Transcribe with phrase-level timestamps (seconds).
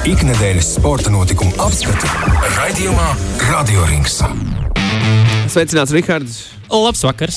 [0.00, 2.08] Ikdienas sporta notikumu apskatu
[2.54, 3.10] raidījumā
[3.50, 4.14] Radio Rings.
[5.52, 6.38] Sveicināts, Rihards!
[6.72, 7.36] Labs vakars!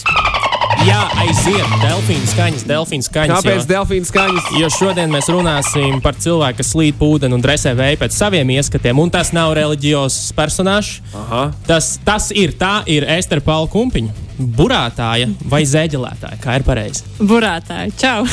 [0.88, 3.36] Jā, aiziet, delfīnu skaņas, delfīnu skaņas.
[3.36, 4.50] Kāpēc jo, delfīna skaņas?
[4.62, 8.56] jo šodien mēs runāsim par cilvēku, kas slīd pa ūdeni un dresē vēju pēc saviem
[8.56, 9.04] ieskatiem.
[9.04, 11.02] Un tas nav reliģijos personāžs.
[11.20, 11.46] Aha.
[11.68, 14.16] Tas, tas ir tā, ir Ester Paula Kumpiņa.
[14.40, 17.04] Burātāja vai zēģelētāja, kā ir pareizi.
[17.20, 18.24] Burātāji, čau!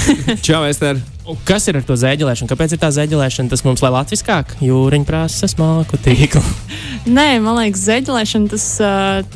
[0.47, 1.03] Čau, Ester!
[1.49, 2.49] Kas ir ar to zēģelēšanu?
[2.51, 3.51] Kāpēc ir tā zēģelēšana?
[3.53, 6.43] Tas mums lai latviskāk, jūriņa prasa smalku tīklu.
[7.17, 8.67] Nē, man liekas, zeķelēšana tas,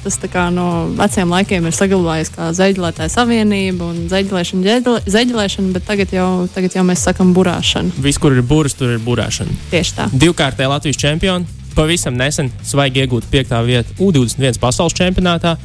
[0.04, 0.66] tas tā kā no
[0.98, 6.76] veciem laikiem ir saglabājies kā zeķelētāja savienība un zeķelēšana, ģeģele- zeķelēšana, bet tagad jau, tagad
[6.76, 7.94] jau mēs sakam burāšana.
[8.04, 9.54] Viss, kur ir burbuļs, tur ir burāšana.
[9.72, 10.08] Tieši tā.
[10.12, 11.46] Divkārtēji Latvijas čempioni.
[11.74, 15.56] Pavisam nesen svaigi iegūt piekta vietu U21 pasaules čempionātā.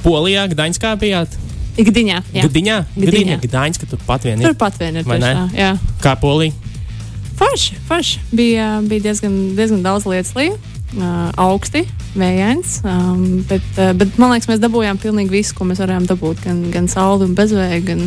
[0.00, 1.34] Polijā, Gdaņskā bijāt.
[1.80, 2.18] Ikdiņā.
[2.36, 2.44] Jā.
[2.48, 3.38] Gdiņā, Gdiņā.
[3.46, 4.58] Gdaņska, tur pat vien Tur ir.
[4.60, 5.06] pat vien ir.
[5.08, 5.70] Tā, Jā.
[6.04, 6.52] Kā Polija.
[7.38, 8.20] Forši, forši.
[8.36, 10.58] Bija, bija diezgan, diezgan daudz lietas līnija.
[10.92, 11.86] Uh, augsti,
[12.20, 12.82] vējains.
[12.84, 16.42] Um, bet, uh, bet man liekas, mēs dabūjām pilnīgi visu, ko mēs varējām dabūt.
[16.44, 18.02] Gan, gan sauli, gan bezvēju, gan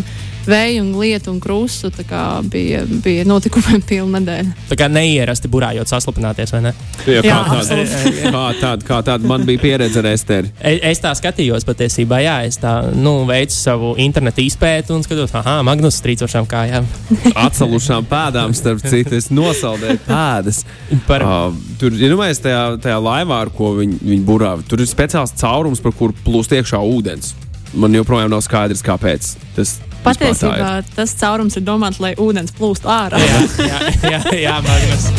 [0.49, 1.89] vēju, un lietu un krustu.
[1.95, 4.55] Tā kā bija, bija notikumiem pilna nedēļa.
[4.69, 6.73] Tā kā neierasti burājot saslapināties, vai ne?
[7.07, 7.87] Jā, kā Jā, tāda,
[8.35, 10.51] kā tāda, kā tāda man bija pieredze ar Esteri.
[10.61, 15.33] E- Es tā skatījos patiesībā, jā, es tā nu, veicu savu internetu izpēti un skatos,
[15.39, 16.85] ah, Magnus strīcošām kājām.
[17.45, 20.61] Atsalušām pēdām, starp citu, es nosaldēju pēdas.
[21.07, 24.51] Par, Uh, tur ir iedomājies tajā, tajā laivā, ar ko viņi, viņi burā.
[24.69, 27.33] Tur ir speciāls caurums, par kuru plūst iekšā ūdens.
[27.73, 29.31] Man joprojām nav skaidrs, kāpēc.
[29.57, 29.73] Tas
[30.05, 30.91] Patiesībā ir.
[30.95, 33.19] tas caurums ir domāts, lai ūdens plūst ārā.
[33.21, 33.79] jā, jā,
[34.15, 35.09] jā, jā, Magnus.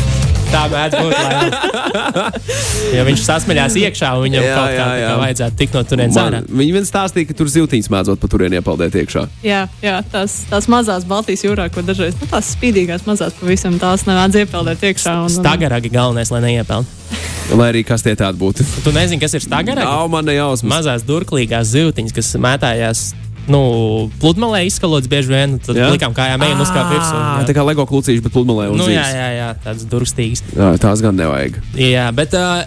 [0.46, 1.14] Tā mēdz būt.
[2.94, 5.06] Ja viņš sasmeļās iekšā, un viņam Jā, kaut kā, jā, tā jā.
[5.08, 6.38] kā vajadzētu tikt no turienes ārā.
[6.44, 9.24] Man, viņi vien stāstīja, ka tur ziltiņas mēdzot pa turieni iepaldēt iekšā.
[9.44, 14.06] Jā, jā tās, tās mazās Baltijas jūrā, ko dažreiz nu, tās spīdīgās mazās pavisam tās
[14.06, 15.16] nevajag iepeldēt iekšā.
[15.24, 17.20] Un, un, Stagaragi galvenais, lai neiepelnītu.
[17.58, 18.64] Lai arī kas tie tādi būtu.
[18.86, 19.86] Tu nezini, kas ir stagaragi?
[19.86, 20.70] Nav man nejausmas.
[20.78, 23.04] Mazās durklīgās zivtiņas, kas mētājās.
[23.46, 25.86] Nu, pludmalē izskalots bieži vien, tad Jā?
[25.92, 27.18] likām kājām ejam uz kā virsmu.
[27.20, 27.44] Jā.
[27.46, 30.42] Tā kā LEGO klucīši, bet pludmalē un Nu, jā, jā, jā, tāds durstīgs.
[30.50, 30.72] jā.
[30.82, 31.60] Tās gan nevajag.
[31.78, 32.64] Jā, bet uh,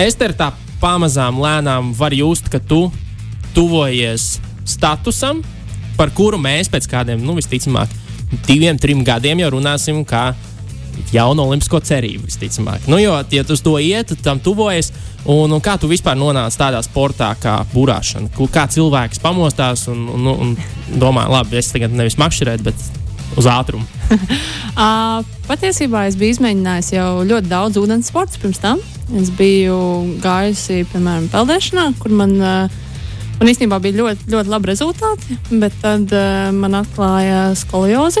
[0.00, 0.50] Ester tā
[0.80, 2.86] pamazām, lēnām var just, ka tu
[3.56, 4.38] tuvojies
[4.68, 5.42] statusam,
[5.96, 7.92] par kuru mēs pēc kādiem, nu, visticamāk,
[8.48, 10.30] diviem, trim gadiem jau runāsim, kā
[11.12, 12.88] jaunu olimpisko cerību, visticamāk.
[12.90, 14.92] Nu, jo, ja tu to iet, tad tam tuvojies.
[15.26, 18.30] Un, un kā tu vispār nonāci tādā sportā, kā burāšana?
[18.54, 20.54] Kā cilvēks pamostās un, un, un
[21.02, 22.88] domā, labi, es tagad nevis makšķerēt, bet
[23.36, 23.86] uz ātrumu.
[24.76, 28.82] Uh, patiesībā es biju izmēģinājis jau ļoti daudz ūdens sporta pirms tam.
[29.16, 29.78] Es biju
[30.20, 32.74] gājusi, piemēram, peldēšanā, kur man, uh,
[33.38, 38.20] man īstenībā bija ļoti, ļoti labi rezultāti, bet tad uh, man atklāja skoliozi.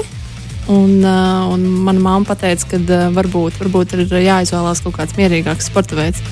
[0.66, 5.70] Un, uh, un mana mamma teica, ka uh, varbūt, varbūt ir jāizvēlās kaut kāds mierīgāks
[5.70, 6.22] sporta veids.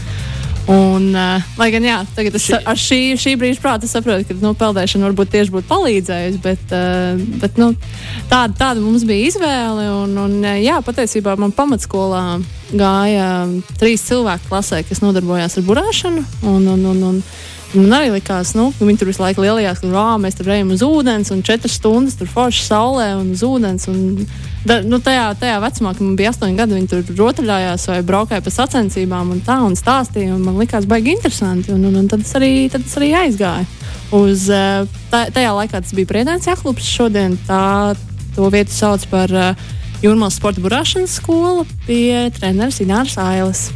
[0.64, 4.54] Un, uh, lai gan jā, tagad es, ar šī, šī brīža prātu saprotu, ka nu,
[4.56, 7.74] peldēšana varbūt tieši būtu palīdzējusi, bet, uh, bet nu,
[8.30, 9.86] tāda, tāda mums bija izvēle.
[10.00, 12.24] Un, un, jā, patiesībā man pamatskolā
[12.72, 13.28] gāja
[13.78, 16.24] trīs cilvēki klasē, kas nodarbojās ar burāšanu.
[16.48, 17.20] Un, un, un, un,
[17.74, 20.70] Man arī likās, nu, ka viņi tur visu laiku lielījās, ka rā, mēs tur ejam
[20.74, 23.88] uz ūdens, un četras stundas tur forši saulē un uz ūdens.
[23.90, 24.22] Un,
[24.62, 28.44] da, nu, tajā, tajā vecumā, kad man bija astoņi gadi, viņi tur rotaļājās vai braukāja
[28.46, 30.36] pa sacensībām un tā, un stāstīja.
[30.36, 31.74] Un man likās, baigi interesanti.
[31.74, 33.66] Un, un, un tad, es arī, tad es arī aizgāju.
[34.14, 36.86] Uz, eh, tā, tajā laikā tas bija Priedēns Jaklubs.
[36.86, 37.96] Šodien tā,
[38.36, 39.66] to vietu sauc par uh,
[40.04, 43.68] Jūrmālas sporta burāšanas skolu pie treneris Ināras Ailes.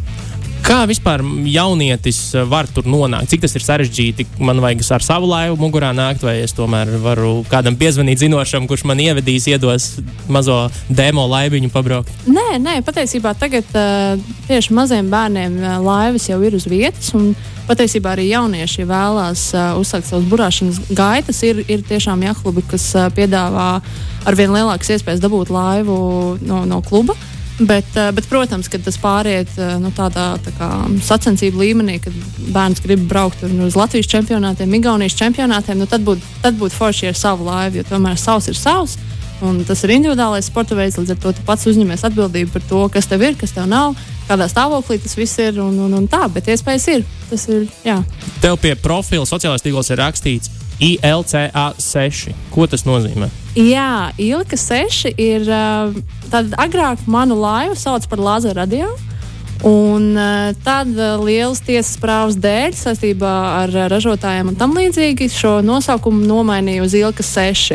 [0.69, 3.31] Kā vispār jaunietis eh, var tur nonākt?
[3.33, 4.27] Cik tas ir sarežģīti?
[4.45, 8.85] Man vajag ar savu laivu mugurā nākt, vai es tomēr varu kādam piezvanīt zinošam, kurš
[8.85, 9.87] man ievedīs, iedos
[10.29, 10.59] mazo
[10.93, 12.13] demo laiviņu pabraukt.
[12.29, 14.21] Nē, nē, patiesībā tagad uh,
[14.51, 17.15] tieši maziem bērniem uh, laivas jau ir uz vietas.
[17.17, 17.33] un
[17.69, 21.41] Patiesībā arī jaunieši ja vēlās uh, uzsākt savas burāšanas gaitas.
[21.49, 23.71] Ir, ir tiešām jahlubi, kas uh, piedāvā
[24.29, 25.99] ar vien lielākas iespējas dabūt laivu
[26.45, 27.17] no, no kluba.
[27.17, 30.71] Uh, bet, protams, kad tas pāriet uh, nu, tādā tā kā,
[31.05, 32.15] sacensību līmenī, kad
[32.55, 37.19] bērns grib braukt tur uz Latvijas čempionātiem, Igaunijas čempionātiem, nu, tad būtu būt forši ar
[37.19, 38.99] savu laivu, jo tomēr savs ir savs.
[39.39, 42.81] Un tas ir individuālais sporta veids, līdz ar to tu pats uzņemies atbildību par to,
[42.91, 43.95] kas tev ir, kas tev nav,
[44.27, 45.61] kādā stāvoklī tas viss ir.
[45.63, 47.05] Un, un, un tā, bet iespējas ir.
[47.31, 47.69] Tas ir.
[47.87, 48.01] Jā.
[48.43, 50.51] Tev pie profila sociālajās tīklos ir rakstīts
[50.83, 52.35] ILCA 6.
[52.55, 53.31] Ko tas nozīmē?
[53.59, 55.95] Jā, Ilka 6 ir uh,
[56.31, 58.93] tāda agrāk manu laivu sauc par Lāzera radio.
[59.67, 63.33] Un uh, tad uh, lielas tiesas prāvas dēļ saistībā
[63.65, 67.75] ar ražotājiem un tam līdzīgi šo nosaukumu nomainīja uz Ilka 6.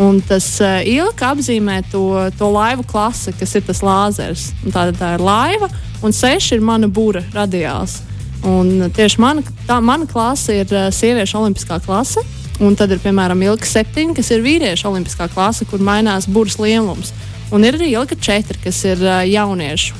[0.00, 0.46] Un tas
[0.86, 2.02] ilgi apzīmē to,
[2.38, 4.48] to laivu klasi, kas ir tas lāzers.
[4.70, 5.68] Tā, tā ir laiva,
[6.06, 7.98] un seši ir mana būra radiāls.
[8.46, 12.22] Un tieši mana, tā, mana klase ir sieviešu olimpiskā klase.
[12.60, 17.14] Un tad ir piemēram ilga septiņi, kas ir vīriešu olimpiskā klase, kur mainās būras lielums.
[17.50, 19.96] Un ir arī ilga četri, kas ir jauniešu,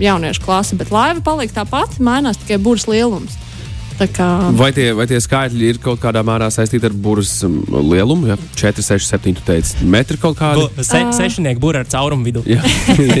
[0.00, 3.34] jauniešu klase, bet laiva paliek tā pati, mainās tikai būras lielums.
[3.96, 4.26] Kā...
[4.52, 7.32] Vai, tie, vai tie skaitļi ir kaut kādā mērā saistīti ar burbuļs
[7.72, 8.28] lielumu?
[8.28, 8.36] Ja?
[8.60, 10.66] 4, 6, 7, tu teici, metri kaut kādi.
[10.66, 12.42] Bu, se, sešnieku burbuļu ar caurumu vidu.
[12.48, 12.60] Jā,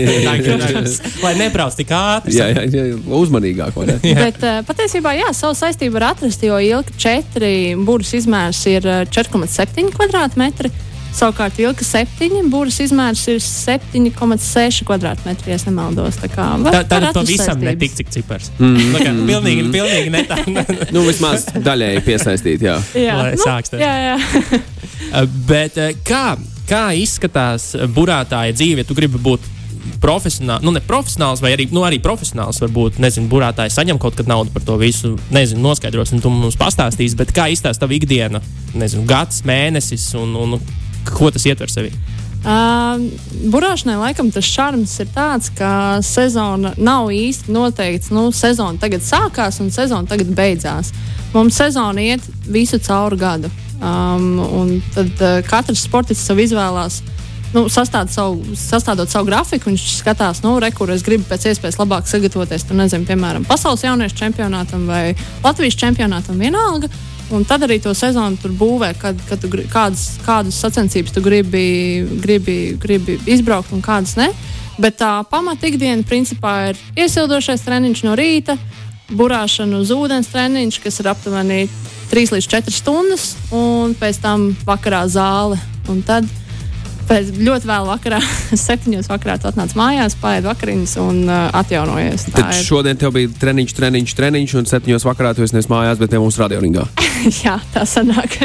[1.24, 2.36] lai nebrauc tik ātri.
[2.36, 2.84] Jā, jā, jā
[3.20, 3.78] uzmanīgāk.
[4.04, 10.68] Bet patiesībā, jā, savu saistību var atrast, jo ilgi 4 burbuļs izmērs ir 4,7 km.
[11.16, 16.18] Savukārt vilka septiņi būras izmērs ir 7,6 km2, ja nemaldos.
[16.20, 18.50] Tā kā var, tā, tā ir pavisam netik cik cipars.
[18.58, 18.92] Mm.
[18.92, 20.40] Tā kā pilnīgi, pilnīgi netā.
[20.94, 22.76] nu, vismaz daļēji piesaistīt, jā.
[22.98, 23.72] Jā, Lai nu, sāks.
[23.80, 24.62] Jā, jā.
[25.50, 26.24] Bet kā,
[26.68, 29.52] kā izskatās burātāja dzīve, ja tu gribi būt
[30.00, 34.28] profesionāls, nu, ne profesionāls, vai arī, nu, arī profesionāls, varbūt, nezinu, burātājs saņem kaut kad
[34.30, 38.42] naudu par to visu, nezinu, noskaidros, un tu mums pastāstīsi, bet kā izstāsta tava ikdiena,
[38.76, 40.58] nezinu, gads, mēnesis, un, un
[41.10, 41.92] ko tas ietver sevi?
[42.46, 43.00] Uh,
[43.50, 48.12] burāšanai laikam tas šarms ir tāds, ka sezona nav īsti noteikts.
[48.14, 50.92] Nu, sezona tagad sākās un sezona tagad beidzās.
[51.34, 53.50] Mums sezona iet visu cauri gadu.
[53.82, 57.00] Um, tad uh, katrs sportists sev izvēlās.
[57.50, 61.80] Nu, sastād savu, sastādot savu grafiku, viņš skatās, nu, re, kur es gribu pēc iespējas
[61.80, 62.68] labāk sagatavoties.
[62.68, 66.92] Tur, nezinu, piemēram, pasaules jauniešu čempionātam vai Latvijas čempionātam vienalga.
[66.92, 71.22] Uh, Un tad arī to sezonu tur būvē, kad, kad tu, kādas, kādas sacensības tu
[71.24, 74.30] gribi, gribi, gribi izbraukt un kādas ne.
[74.78, 78.54] Bet tā pamata ikdiena principā ir iesildošais treniņš no rīta,
[79.10, 81.60] burāšana uz ūdens treniņš, kas ir aptuveni
[82.12, 85.58] 3 līdz 4 stundas, un pēc tam vakarā zāle.
[85.90, 86.26] Un tad
[87.08, 88.20] pēc ļoti vēlu vakarā,
[88.66, 92.28] septiņos vakarā, tu atnāc mājās, pāriet vakariņas un uh, atjaunojies.
[92.30, 92.66] Tā Tad ir.
[92.70, 96.42] šodien tev bija treniņš, treniņš, treniņš, un septiņos vakarā tu esi mājās, bet ne mūsu
[96.44, 96.86] radioringā.
[97.44, 98.36] Jā, tā sanāk.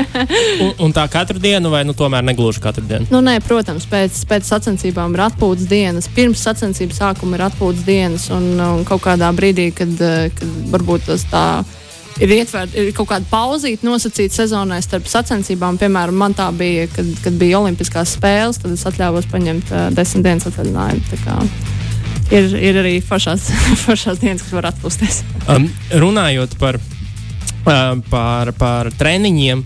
[0.63, 3.09] un, un tā katru dienu, vai nu tomēr negluži katru dienu?
[3.11, 6.09] Nu, nē, protams, pēc, pēc sacensībām ir atpūtas dienas.
[6.15, 9.93] Pirms sacensību sākuma ir atpūtas dienas, un, un kaut kādā brīdī, kad,
[10.37, 11.81] kad varbūt tas tā ir
[12.19, 15.79] ir ietverta ir kaut kāda pauzīte nosacīta sezonai starp sacensībām.
[15.81, 20.27] Piemēram, man tā bija, kad, kad bija Olimpiskās spēles, tad es atļāvos paņemt uh, desmit
[20.27, 21.47] dienas atvaļinājumu.
[22.31, 23.49] Ir, ir arī foršās,
[23.85, 25.21] foršās dienas, kas var atpūsties.
[25.51, 25.69] Um,
[26.03, 29.63] runājot par, uh, par, par treniņiem,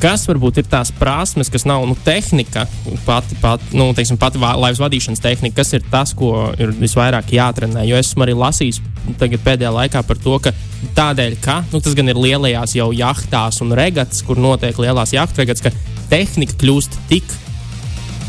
[0.00, 2.66] kas varbūt ir tās prasmes, kas nav nu, tehnika,
[3.06, 7.86] pati, pati, nu, teiksim, pati laivas vadīšanas tehnika, kas ir tas, ko ir visvairāk jātrenē.
[7.88, 8.82] Jo esmu arī lasījis
[9.16, 10.52] pēdējā laikā par to, ka
[10.96, 15.44] tādēļ, ka nu, tas gan ir lielajās jau jachtās un regatas, kur notiek lielās jahtu
[15.44, 17.26] regatas, ka tehnika kļūst tik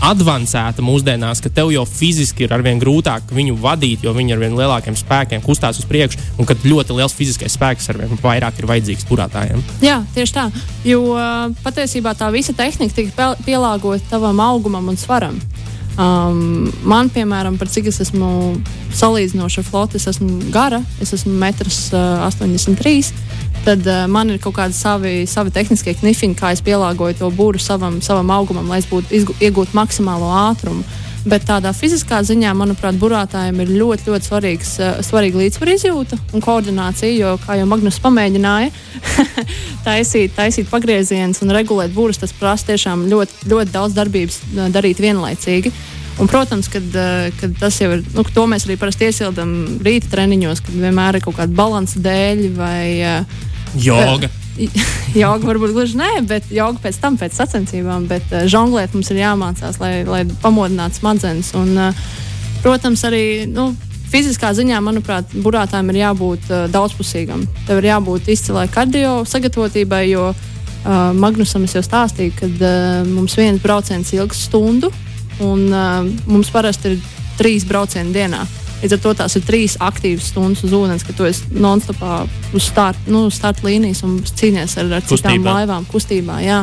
[0.04, 4.58] avansēta mūsdienās, ka tev jau fiziski ir arvien grūtāk viņu vadīt, jo viņi ar vien
[4.58, 8.70] lielākiem spēkiem kustās uz priekšu, un ka ļoti liels fiziskais spēks ar vien vairāk ir
[8.70, 9.64] vajadzīgs turētājiem.
[9.86, 10.48] Jā, tieši tā.
[10.88, 11.04] Jo
[11.66, 15.40] patiesībā tā visa tehnika tika pielāgota tavam augumam un svaram.
[15.98, 18.28] Um, man, piemēram, par cik es esmu
[18.94, 23.24] salīdzinoši ar floti, es esmu gara, es esmu 1,83 m.
[23.66, 27.60] Tad uh, man ir kaut kādi savi, savi tehniskie knifiņi, kā es pielāgoju to būru
[27.60, 30.86] savam, savam augumam, lai es būtu iegūtu maksimālo ātrumu.
[31.28, 36.44] Bet tādā fiziskā ziņā, manuprāt, burātājiem ir ļoti, ļoti svarīgs, uh, svarīga līdzsvara izjūta un
[36.44, 37.12] koordinācija.
[37.18, 38.72] Jo, kā jau Magnus pamēģināja,
[39.88, 45.02] taisīt, taisīt pagriezienus un regulēt būrus, tas prasa tiešām ļoti, ļoti daudz darbības uh, darīt
[45.04, 45.74] vienlaicīgi.
[46.18, 49.52] Un, protams, kad, uh, kad tas jau ir, nu, to mēs arī parasti iesildām
[49.86, 53.46] rīta treniņos, kad vienmēr ir kaut kāda balansa dēļ vai uh,
[53.76, 54.30] Joga.
[55.24, 58.08] joga varbūt gluži nē, bet joga pēc tam, pēc sacensībām.
[58.10, 61.54] Bet uh, žonglēt mums ir jāmācās, lai, lai pamodinātu smadzenes.
[61.58, 62.08] Un, uh,
[62.64, 63.70] protams, arī nu,
[64.12, 67.46] fiziskā ziņā, manuprāt, burātājiem ir jābūt uh, daudzpusīgam.
[67.68, 73.38] Tev ir jābūt izcilai kardio sagatavotībai, jo uh, Magnusam es jau stāstīju, ka uh, mums
[73.40, 74.92] viens brauciens ilgs stundu,
[75.44, 77.04] un uh, mums parasti ir
[77.38, 78.46] trīs braucieni dienā.
[78.82, 82.20] Līdz ar to tās ir trīs aktīvas stundas uz ūdens, kad tu esi non-stopā
[82.54, 85.58] uz starta nu, start līnijas un cīnies ar, ar citām kustībā.
[85.60, 86.38] laivām, kustībā.
[86.46, 86.62] Jā.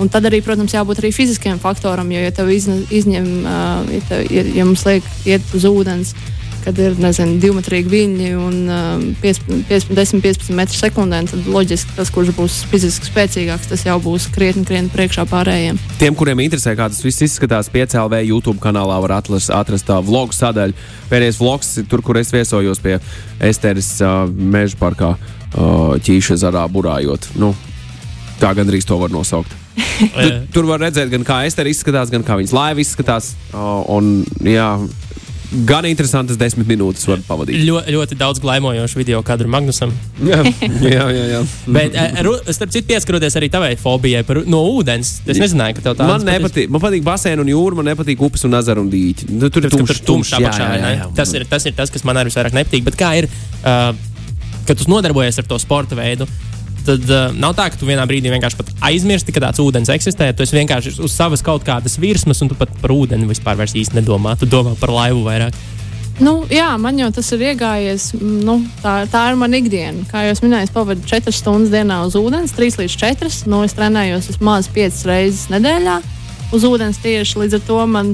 [0.00, 4.44] Un tad arī, protams, jābūt arī fiziskiem faktoram, jo, ja tev izņem, ja, tev, ja,
[4.56, 10.52] ja mums liek iet uz ūdens, uh, kad ir nezinu, divmetrīgi viļņi un um, 10-15
[10.56, 15.26] metru sekundē, tad loģiski tas, kurš būs fiziski spēcīgāks, tas jau būs krietni, krietni priekšā
[15.30, 15.80] pārējiem.
[16.00, 20.36] Tiem, kuriem interesē, kā tas viss izskatās, 5LV YouTube kanālā var atlas, atrast tā vlogu
[20.36, 20.76] sadaļu.
[21.10, 22.98] Pēdējais vlogs ir tur, kur es viesojos pie
[23.50, 27.32] Esteres uh, meža parkā uh, ķīša zarā burājot.
[27.40, 27.54] Nu,
[28.40, 29.56] tā gandrīz to var nosaukt.
[30.00, 33.34] Tu, tur var redzēt, gan kā Ester izskatās, gan kā viņas laiva izskatās.
[33.52, 34.68] O, un, jā,
[35.66, 37.58] gan interesantas desmit minūtes var pavadīt.
[37.66, 39.90] Ļo, ļoti daudz glaimojošu video kadru Magnusam.
[40.22, 40.38] jā,
[40.86, 41.24] jā, jā.
[41.32, 41.40] jā.
[41.74, 45.86] Bet, eh, ru- starp citu, pieskaroties arī tavai fobijai par, no ūdens, es nezināju, ka
[45.88, 48.92] tev tā Man nepatīk, man patīk baseini un jūra, man nepatīk upes un ezeri un
[48.92, 49.30] dīķi.
[49.40, 50.68] Nu, tur ir tumšs, ir tumšs apakšā.
[50.70, 51.08] jā, jā, jā.
[51.18, 52.86] Tas, ir, tas ir tas, kas man arī visvairāk nepatīk.
[52.86, 53.28] Bet kā ir,
[53.64, 53.90] uh,
[54.68, 56.28] kad tu nodarbojies ar to sporta veidu?
[56.86, 60.30] Tad uh, nav tā, ka tu vienā brīdī vienkārši aizmirsti, ka tāds ūdens eksistē.
[60.36, 64.36] Tu vienkārši uz savas kaut kādas virsmas, un tu pat par ūdeni vispār īsti nedomā.
[64.40, 65.56] Tu domā par laivu vairāk.
[66.20, 68.10] Nu, jā, man jau tas ir iegājies.
[68.18, 70.04] m, Nu, tā, tā ir mana ikdiena.
[70.10, 73.30] Kā jau minēju, es pavadu 4 stundas dienā uz ūdens, 3 līdz 4.
[73.48, 76.00] Nu, es trenējos vismaz 5 reizes nedēļā
[76.52, 78.12] uz ūdens tieši līdz ar to man.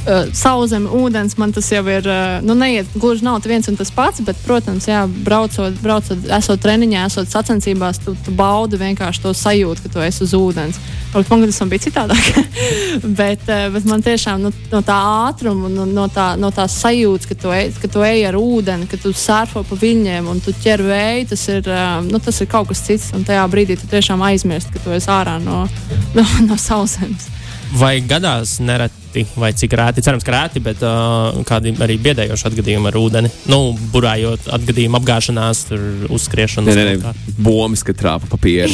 [0.00, 2.06] Uh, Sauzeme, ūdens, man tas jau ir.
[2.08, 6.62] Uh, nu, neiet, gluži nav viens un tas pats, bet, protams, jā, braucot, braucot esot
[6.64, 10.78] treniņā, esot sacensībās, tu, tu baudi vienkārši to sajūtu, ka tu esi uz ūdens.
[11.12, 12.30] Varbūt man tas bija citādāk.
[13.20, 17.28] bet, uh, bet man tiešām nu, no tā ātruma, no, no, tā, no tās sajūtas,
[17.28, 20.54] ka tu, ej, ka tu ej ar ūdeni, ka tu sērfo pa viļņiem un tu
[20.64, 23.10] ķer vēju, tas ir, uh, nu, tas ir kaut kas cits.
[23.18, 25.66] Un tajā brīdī tu tiešām aizmirsti, ka tu esi ārā no,
[26.16, 27.28] no, no sauszemes.
[27.76, 28.99] Vai gadās nereti,
[29.38, 33.30] vai cik rēti, cerams, ka rēti, bet uh, kādi arī biedējoši atgadījumi ar ūdeni?
[33.50, 33.60] Nu,
[33.92, 36.70] burājot atgadījumu, apgāšanās, tur uzskriešanu.
[36.70, 38.70] Nē, nē, nē, bombas, ka trāpa papīra.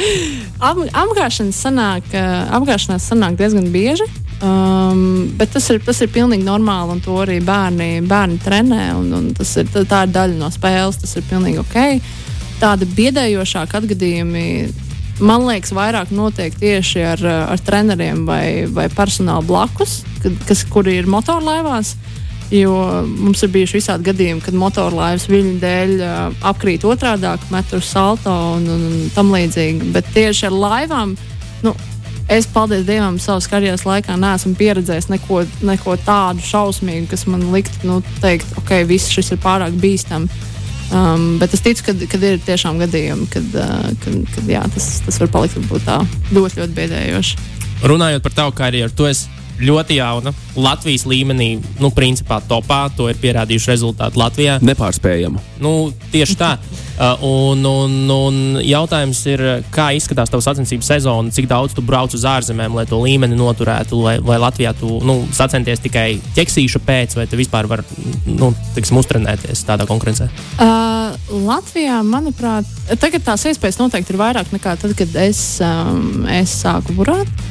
[0.68, 4.06] Ap, apgāšanās sanāk, uh, apgāšanās sanāk diezgan bieži.
[4.44, 8.86] Um, bet tas ir, tas ir pilnīgi normāli, un to arī bērni, bērni trenē.
[8.98, 11.78] Un, un tas ir, tā, ir daļa no spēles, tas ir pilnīgi ok.
[12.60, 14.46] Tādi biedējošāki atgadījumi,
[15.22, 20.64] man liekas, vairāk notiek tieši ar, uh, ar treneriem vai, vai personālu blakus, kad, kas,
[20.70, 21.94] kuri ir motorlaivās.
[22.52, 22.74] Jo
[23.08, 28.34] mums ir bijuši visādi gadījumi, kad motorlaivas viļņu dēļ uh, apkrīt otrādi, met uz salto
[28.58, 29.90] un, un, un tam līdzīgi.
[29.94, 31.16] Bet tieši ar laivām,
[31.64, 31.74] nu,
[32.28, 37.88] es, paldies Dievam, savas karjeras laikā neesmu pieredzējis neko, neko tādu šausmīgu, kas man liktu
[37.88, 40.28] nu, teikt, ok, viss šis ir pārāk bīstami.
[40.94, 45.18] Um, bet es ticu, ka ir tiešām gadījumi, kad, uh, kad, kad jā, tas, tas
[45.24, 45.96] var palikt tā
[46.30, 47.40] ļoti, ļoti biedējoši.
[47.84, 49.26] Runājot par tavu karjeru, tu esi
[49.60, 50.34] ļoti jauna.
[50.54, 54.58] Latvijas līmenī, nu, principā topā, to ir pierādījuši rezultāti Latvijā.
[54.64, 55.42] Nepārspējama.
[55.62, 55.76] Nu,
[56.14, 56.56] tieši tā.
[56.94, 59.40] Uh, un, un, un jautājums ir,
[59.74, 63.98] kā izskatās tavs sacensību sezona, cik daudz tu brauc uz ārzemēm, lai to līmeni noturētu,
[63.98, 67.82] vai, vai Latvijā tu nu, sacenties tikai ķeksīšu pēc, vai tu vispār vari
[68.30, 70.28] nu, tiksim, uztrenēties tādā konkurencē?
[70.54, 71.18] Uh,
[71.48, 72.70] Latvijā, manuprāt,
[73.02, 77.42] tagad tās iespējas noteikti ir vairāk nekā tad, kad es, um, es sāku burāt.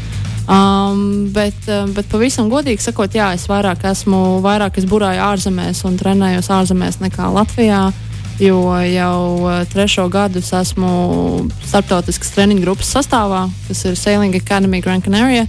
[0.44, 5.86] Um, bet, uh, bet pavisam godīgi sakot, jā, es vairāk esmu, vairāk es burāju ārzemēs
[5.88, 7.86] un trenējos ārzemēs nekā Latvijā.
[8.42, 10.90] Jo jau uh, trešo gadu es esmu
[11.64, 15.46] starptautiskas treniņu grupas sastāvā, kas ir Sailing Academy Grand Canaria,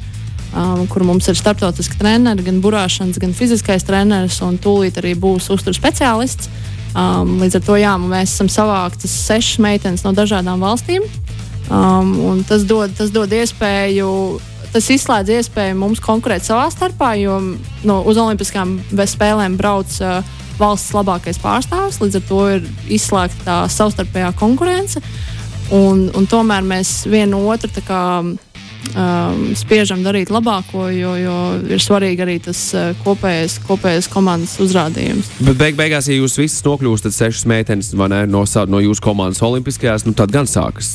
[0.53, 5.51] um, kur mums ir starptautiski treneri, gan burāšanas, gan fiziskais treneris, un tūlīt arī būs
[5.51, 6.53] uzturu speciālists.
[6.95, 11.03] Um, līdz ar to jā, mēs esam savāktas sešas meitenes no dažādām valstīm.
[11.67, 14.11] Um, tas, dod, tas dod iespēju
[14.75, 17.39] tas izslēdz iespēju mums konkurēt savā starpā, jo
[17.87, 20.19] no, uz Olimpiskām spēlēm brauc uh,
[20.59, 22.01] valsts labākais pārstāvis.
[22.03, 22.67] Līdz ar to ir
[22.99, 25.03] izslēgta tā savstarpējā konkurence.
[25.75, 27.71] Un, un tomēr mēs vienu otru
[28.93, 31.37] um, spiežam darīt labāko, jo, jo
[31.75, 35.31] ir svarīgi arī tas uh, kopējais, kopējais komandas uzrādījums.
[35.41, 40.07] Bet beig beigās, ja jūs visas nokļūstat sešas meitenes ne, no, no jūsu komandas olimpiskajās,
[40.09, 40.95] nu tad gan sākas.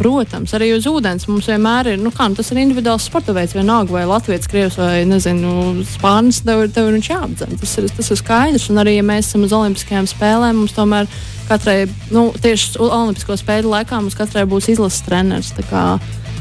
[0.00, 3.56] Protams, arī uz ūdens mums vienmēr ir, nu kā, nu, tas ir individuāls sporta veids,
[3.56, 7.58] vienalga vai Latvijas, Krievijas vai, nezinu, Spānijas, tev, tev ir viņš jāapdzen.
[7.60, 11.10] Tas ir, tas ir skaidrs, un arī, ja mēs esam uz Olimpiskajām spēlēm, mums tomēr
[11.50, 15.54] katrai, nu, tieši Olimpisko spēļu laikā mums katrai būs izlases treneris.
[15.56, 15.84] tā kā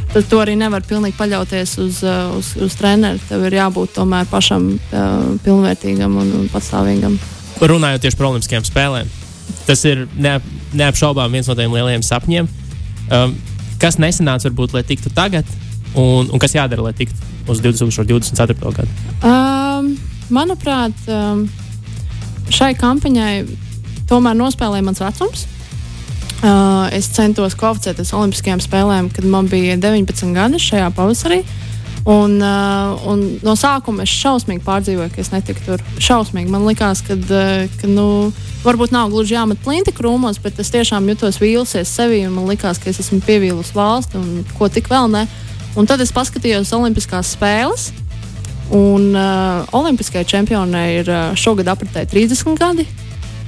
[0.10, 3.22] Tad to arī nevar pilnīgi paļauties uz, uh, uz, uz treneru.
[3.30, 7.20] Tev ir jābūt tomēr pašam uh, pilnvērtīgam un, un patstāvīgam.
[7.62, 9.12] Runājot tieši par Olimpiskajām spēlēm,
[9.68, 12.50] tas ir neap, neapšaubām viens no tiem lielajiem sapņiem.
[13.14, 13.36] Um,
[13.82, 15.46] kas nesenāca, varbūt, lai tiktu tagad,
[15.94, 18.58] un, un kas jādara, lai tiktu uz 2024.
[18.80, 18.90] gadu?
[19.22, 19.94] Um,
[20.34, 21.46] manuprāt, um,
[22.50, 23.34] šai kampaņai
[24.10, 25.46] tomēr nospēlēja mans vecums.
[26.40, 31.42] Uh, es centos kvalificēties Olimpiskajām spēlēm, kad man bija 19 gadi šajā pavasarī.
[32.08, 35.84] Un, uh, un no sākuma es šausmīgi pārdzīvoju, ka es netiku tur.
[36.00, 36.48] Šausmīgi.
[36.54, 38.06] Man liekas, ka, uh, ka nu,
[38.64, 42.22] varbūt nav gluži jāmet plinti krūmos, bet es tiešām jutos vīlusies sevi.
[42.32, 45.26] Man liekas, ka es esmu pievīlus valsti un ko tik vēl ne.
[45.76, 47.90] Un tad es paskatījos Olimpiskās spēles.
[48.72, 52.88] Un uh, Olimpiskajai čempionai ir uh, šogad apritē 30 gadi.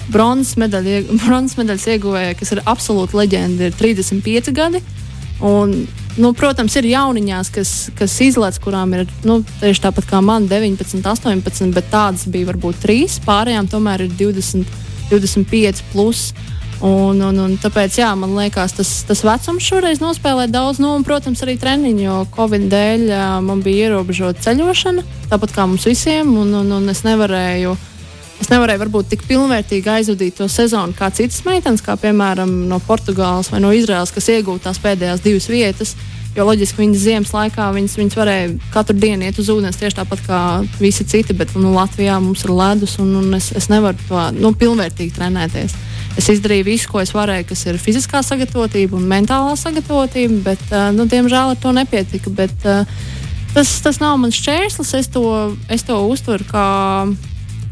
[0.10, 4.84] Bronzas medaļa, bronzas medaļas ieguvēja, kas ir absolūti leģenda, ir 35 gadi.
[5.42, 5.74] Un,
[6.22, 11.02] nu, protams, ir jauniņās, kas, kas izlaiž, kurām ir nu, tieši tāpat kā man, 19,
[11.02, 13.18] 18, bet tādas bija varbūt trīs.
[13.26, 14.70] Pārējām tomēr ir 20,
[15.10, 15.86] 25.
[15.94, 16.30] Plus.
[16.82, 21.04] Un, un, un tāpēc, jā, man liekas, tas, tas vecums šoreiz nospēlē daudz, nu, un,
[21.06, 23.04] protams, arī treniņu, jo Covid dēļ
[23.46, 27.76] man bija ierobežota ceļošana, tāpat kā mums visiem, un, un, un es nevarēju.
[28.42, 33.52] Es nevarēju varbūt tik pilnvērtīgi aizvadīt to sezonu kā citas meitenes, kā piemēram no Portugāles
[33.54, 35.94] vai no Izraels, kas iegūta tās pēdējās divas vietas.
[36.32, 40.22] Jo loģiski viņas ziemas laikā viņas, viņas varēja katru dienu iet uz ūdens tieši tāpat
[40.24, 40.42] kā
[40.80, 44.54] visi citi, bet nu, Latvijā mums ir ledus un, un es, es nevaru to nu,
[44.56, 45.76] pilnvērtīgi trenēties.
[46.20, 50.90] Es izdarīju visu, ko es varēju, kas ir fiziskā sagatavotība un mentālā sagatavotība, bet, uh,
[50.96, 52.32] nu, diemžēl, ar to nepietika.
[52.36, 52.88] Bet, uh,
[53.56, 54.94] tas, tas nav mans šķērslis.
[55.00, 55.24] Es to,
[55.72, 56.66] es to uztveru kā,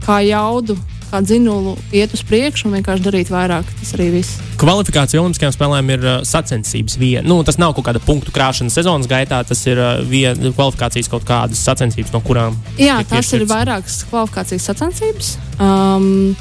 [0.09, 0.75] kā jaudu,
[1.09, 3.69] kā dzinulu, iet uz priekšu un vienkārši darīt vairāk.
[3.79, 4.41] Tas arī viss.
[4.61, 7.25] Kvalifikācija Olimpiskajām spēlēm ir sacensības viena.
[7.29, 11.61] Nu, tas nav kaut kāda punktu krāšana sezonas gaitā, tas ir viena kvalifikācijas kaut kādas
[11.65, 12.59] sacensības, no kurām.
[12.81, 15.33] Jā, tās ir vairākas kvalifikācijas sacensības.
[15.57, 16.37] Um,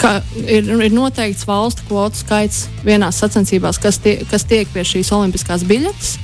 [0.00, 5.12] ka ir, ir noteikts valstu kvotu skaits vienās sacensībās, kas, tie, kas tiek pie šīs
[5.16, 6.16] olimpiskās biļetes.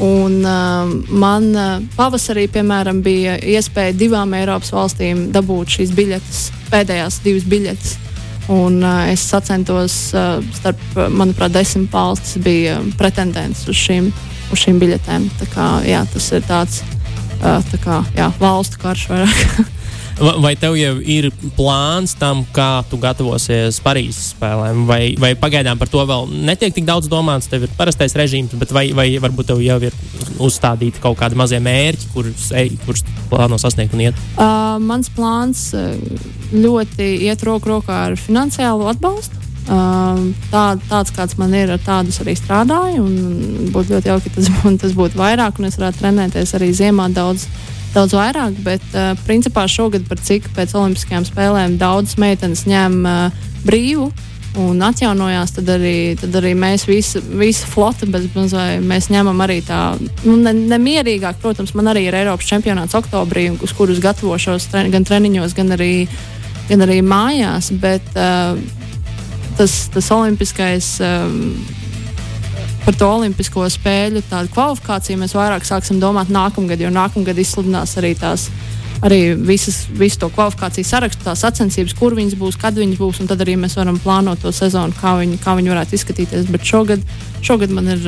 [0.00, 6.40] Un, uh, man uh, pavasarī, piemēram, bija iespēja divām Eiropas valstīm dabūt šīs biļetes,
[6.72, 7.92] pēdējās divas biļetes.
[8.52, 10.80] Un, uh, es sacentos uh, starp,
[11.12, 14.08] manuprāt, desmit valstis bija pretendents uz šīm,
[14.52, 15.28] uz šīm biļetēm.
[15.42, 16.80] Tā kā, jā, tas ir tāds
[17.42, 19.62] uh, tā kā, jā, valstu karš vairāk.
[20.20, 25.90] Vai tev jau ir plāns tam, kā tu gatavosies Parīzes spēlēm, vai, vai pagaidām par
[25.90, 27.48] to vēl netiek tik daudz domāts?
[27.50, 29.96] Tev ir parastais režīms, bet vai, vai varbūt tev jau ir
[30.42, 32.50] uzstādīti kaut kādi mazie mērķi, kurus,
[32.86, 34.24] kurus plāno sasniegt un iet?
[34.36, 35.70] Uh, mans plāns
[36.52, 39.40] ļoti iet roku rokā ar finansiālo atbalstu.
[39.62, 43.04] Uh, tā, tāds, kāds man ir, ar tādus arī strādāju.
[43.72, 44.48] Būtu ļoti jauki, ja tas,
[44.82, 47.46] tas būtu vairāk, un es varētu trenēties arī ziemā daudz
[47.94, 53.48] daudz vairāk, bet uh, principā šogad par cik pēc Olimpiskajām spēlēm daudzas meitenes ņem uh,
[53.66, 54.10] brīvu.
[54.60, 59.62] Un atjaunojās, tad arī, tad arī mēs visi, visi floti, bez mazliet mēs ņemam arī
[59.64, 59.78] tā,
[60.26, 61.38] nu, ne, nemierīgāk.
[61.40, 65.94] Protams, man arī ir Eiropas čempionāts oktobrī, uz kurus gatavošos tre, gan treniņos, gan arī,
[66.68, 67.70] gan arī mājās.
[67.80, 68.60] Bet uh,
[69.56, 70.98] tas, tas olimpiskais.
[71.00, 71.80] Uh,
[72.84, 78.50] par to Olimpisko spēļu kvalifikāciju mēs vairāk sāksim domāt nākamgad, jo nākamgad izsludinās arī tās.
[79.02, 83.26] Arī visas, visu to kvalifikāciju sarakstu, tās sacensības, kur viņas būs, kad viņas būs, un
[83.26, 86.46] tad arī mēs varam plānot to sezonu, kā viņi, kā viņi varētu izskatīties.
[86.54, 87.02] Bet šogad,
[87.42, 88.06] šogad man ir,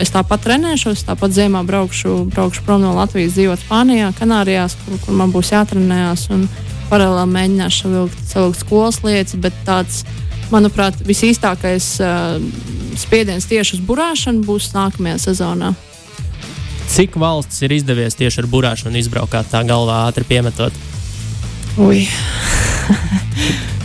[0.00, 5.20] es tāpat trenēšos, tāpat ziemā braukšu, braukšu prom no Latvijas, dzīvot Spānijā, Kanārijās, kur, kur
[5.20, 6.48] man būs jātrenējas, un
[6.88, 10.06] paralēli mēģināšu savilkt, savilkt skolas lietas, bet tāds,
[10.52, 12.38] manuprāt, visīstākais uh,
[12.98, 15.74] spiediens tieši uz burāšanu būs nākamajā sezonā.
[16.94, 20.74] Cik valsts ir izdevies tieši ar burāšanu izbraukt tā galvā ātri piemetot?
[21.80, 22.04] Ui.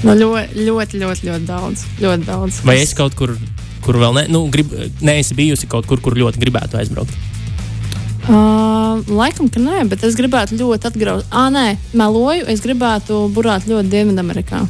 [0.04, 1.86] no nu, ļoti, ļoti, ļoti, ļoti daudz.
[2.04, 2.62] Ļoti daudz.
[2.67, 3.34] Vai es kaut kur,
[3.86, 7.15] kur vēl ne, nu, grib, neesi bijusi kaut kur, kur ļoti gribētu aizbraukt?
[8.30, 11.32] Uh, laikam, ka nē, bet es gribētu ļoti atgriezties.
[11.34, 12.45] Ah, nē, meloju.
[12.52, 14.67] Es gribētu burāt ļoti Dienvidamerikā.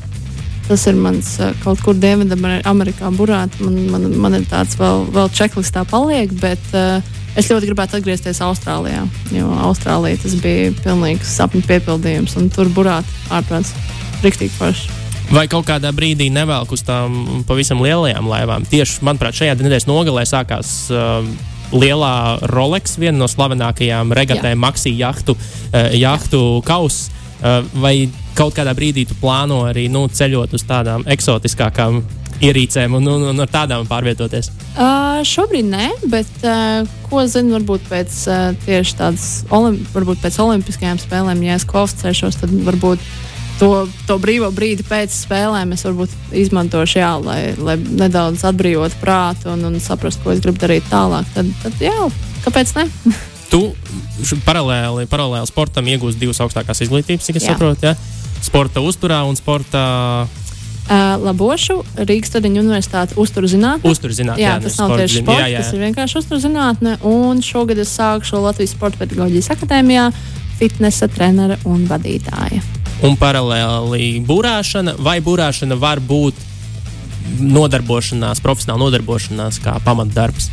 [0.69, 1.32] Tas ir mans
[1.63, 3.55] kaut kur Dienvidamerikā burāt.
[3.63, 7.01] Man, man, man ir tāds vēl, vēl čeklistā paliek, bet uh,
[7.34, 9.01] es ļoti gribētu atgriezties Austrālijā.
[9.34, 13.73] Jo Austrālijā tas bija pilnīgs sapņu piepildījums, un tur burāt ārprāts.
[14.21, 14.99] Riktīgi forši.
[15.34, 18.65] Vai kaut kādā brīdī nevelk uz tām pavisam lielajām laivām?
[18.69, 21.25] Tieši, manuprāt, šajā nedēļas nogalē sākās uh,
[21.73, 22.13] lielā
[22.49, 27.17] Rolex, viena no slavenākajām regatēm, Maxi jahtu, uh, jahtu kausa.
[27.39, 32.02] Uh, vai kaut kādā brīdī tu plāno arī nu, ceļot uz tādām eksotiskākām
[32.39, 34.52] ierīcēm un, un, un ar tādām pārvietoties?
[34.71, 39.25] Uh, šobrīd nē, bet uh, ko zinu, varbūt pēc uh, tieši tādas,
[39.56, 43.04] olim, varbūt pēc olimpiskajām spēlēm, ja es kvalificēšos, tad varbūt
[43.60, 43.71] to,
[44.08, 49.65] to brīvo brīdi pēc spēlēm es varbūt izmantošu, jā, lai, lai nedaudz atbrīvotu prātu un,
[49.67, 51.28] un saprastu, ko es gribu darīt tālāk.
[51.36, 52.08] Tad, tad jā,
[52.45, 52.88] kāpēc ne?
[53.52, 53.65] tu
[54.47, 57.58] paralēli, paralēli sportam iegūsi divas augstākās izglītības, cik es jā.
[57.58, 57.89] saprotu.
[57.89, 57.97] Ja?
[58.41, 60.28] Sporta uzturā un sporta.
[60.89, 63.86] Uh, labošu Rīgas Tradiņu universitāti uzturzinātne.
[63.86, 64.41] Uzturzinātne.
[64.41, 65.60] Jā, jā, tas nav tieši sports, jā, jā.
[65.62, 66.93] tas ir vienkārši uzturzinātne.
[67.06, 70.08] Un šogad es sākšu Latvijas Sporta pedagoģijas akadēmijā
[70.58, 72.63] fitnesa trenere un vadītāja.
[73.06, 76.41] Un paralēli būrāšana vai būrāšana var būt
[77.39, 80.49] nodarbošanās, profesionāla nodarbošanās kā pamatdarbs?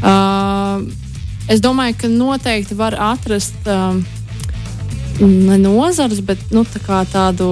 [0.00, 0.88] Uh,
[1.48, 3.56] Es domāju, ka noteikti var atrast.
[3.64, 4.02] Um,
[5.26, 7.48] ne nozars, bet nu, tā tādu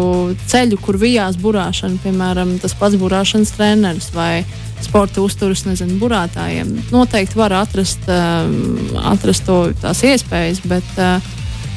[0.51, 4.45] ceļu, kur vijās burāšana, piemēram, tas pats burāšanas treneris vai
[4.85, 6.75] sporta uzturas, nezinu, burātājiem.
[6.93, 8.77] Noteikti var atrast, um,
[9.13, 11.33] atrast to, tās iespējas, bet uh,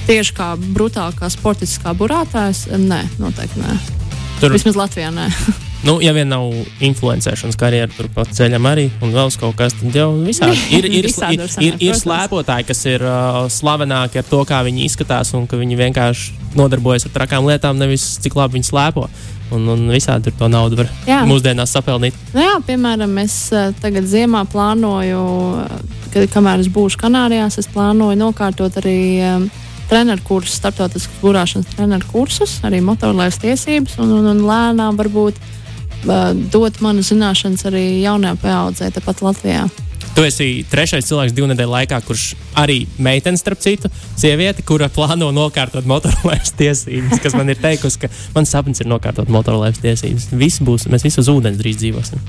[0.10, 3.80] tieši kā brutālākā sportiskā burātājs, nē, noteikti nē.
[4.40, 5.32] Tur vismaz Latvijā nē.
[5.80, 6.50] Nu, ja vien nav
[6.84, 10.60] influencēšanas karjeras, tur pa ceļam arī, un vēl kaut kas tāds jau visādi.
[10.76, 15.32] Ir, ir, ir, ir, ir slēpotāji, kas ir uh, slavenāki ar to, kā viņi izskatās,
[15.38, 19.08] un ka viņi vienkārši nodarbojas ar trakām lietām, nevis cik labi viņi slēpo.
[19.56, 21.24] Un, un visādi tur to naudu var jā.
[21.26, 22.18] mūsdienās sapelnīt.
[22.36, 25.24] Nu jā, piemēram, es uh, tagad ziemā plānoju,
[26.14, 29.00] kad, kamēr es būšu Kanārijās, es plānoju nokārtot arī.
[29.32, 29.50] Um,
[29.90, 35.40] treneru kursus, starptautiskus burāšanas treneru kursus, arī motorlaives tiesības, un, un, un lēnām varbūt
[36.54, 39.68] dot manas zināšanas arī jaunajā paaudzē, tepat Latvijā.
[40.16, 45.30] Tu esi trešais cilvēks divu nedēļu laikā, kurš arī meitene, starp citu, sieviete, kura plāno
[45.36, 47.22] nokārtot motorlaipas tiesības.
[47.24, 50.30] Kas man ir teikusi, ka mans sapnis ir nokārtot motorlaipas tiesības.
[50.40, 52.24] Visi būs, mēs visi uz ūdens drīz dzīvosim.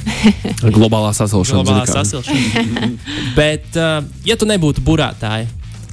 [0.76, 1.64] Globālā sasilšana.
[1.64, 2.92] Globālā sasilšana.
[3.38, 5.48] Bet, uh, ja tu nebūtu burātāja,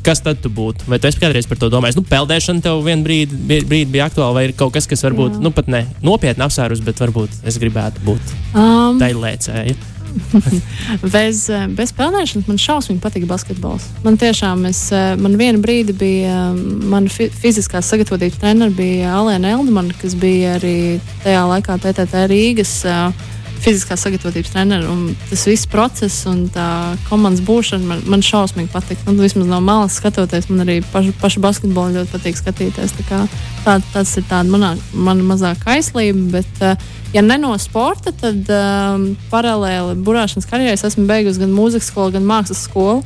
[0.08, 0.88] kas tad tu būtu?
[0.88, 1.98] Vai tu esi kādreiz par to domājis?
[2.00, 5.44] Nu, peldēšana tev vienā brīdī, brīdī bija aktuāla, vai ir kaut kas, kas varbūt Jā.
[5.44, 9.00] nu, pat ne nopietni apsvērus, bet varbūt es gribētu būt um.
[9.02, 9.76] daļlēcēja.
[11.16, 11.44] bez,
[11.78, 13.86] bez peldēšanas man šausmīgi patīk basketbols.
[14.06, 14.88] Man tiešām, es,
[15.22, 20.78] man vienu brīdi bija, mana fiziskās sagatavotības treneris bija Alēna Eldmana, kas bija arī
[21.26, 22.78] tajā laikā TTT Rīgas.
[22.88, 25.16] Uh, fiziskās sagatavotības treneris.
[25.30, 26.68] Tas viss process un tā
[27.08, 29.02] komandas būšana man, man šausmīgi patīk.
[29.08, 32.96] Nu, vismaz no malas skatoties, man arī pašu, pašu basketbolu ļoti patīk skatīties.
[33.00, 33.22] Tā kā,
[33.66, 36.38] tā, tas ir tāds manā, mana mazākā aizlība.
[36.38, 41.92] Bet, uh, ja ne no sporta, tad um, paralēli burāšanas karjerai esmu beigusi gan mūzikas
[41.92, 43.04] skolu, gan mākslas skolu.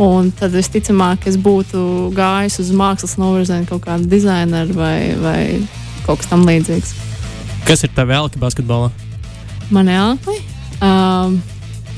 [0.00, 1.80] Un tad visticamāk, es būtu
[2.14, 5.40] gājis uz mākslas novirzienu, kaut kādu dizaineru vai, vai
[6.06, 6.94] kaut kas tamlīdzīgs.
[7.66, 8.92] Kas ir tavs vēlki basketbolā?
[9.70, 10.36] Mani elpi.
[10.80, 11.40] Um,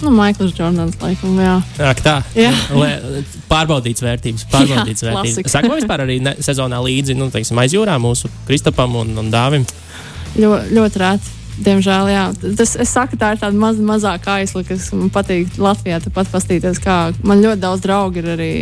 [0.02, 1.52] Nu, Maikls Jordans, laikam, jā.
[1.86, 2.16] Ak, tā.
[2.34, 4.48] Le, pārbaudīts vērtības.
[4.50, 5.52] Pārbaudīts jā, vērtības.
[5.52, 9.62] Sakām vispār arī ne, sezonā līdzi, nu, teiksim, aizjūrā mūsu Kristapam un, un Dāvim.
[10.34, 11.38] Ļo, ļoti rēti.
[11.62, 12.24] Diemžēl, jā.
[12.58, 16.00] Tas, es saku, tā ir tāda maz, mazāka aizsla, kas man patīk Latvijā.
[16.02, 18.52] Tāpat pastīties, kā man ļoti daudz draugu ir arī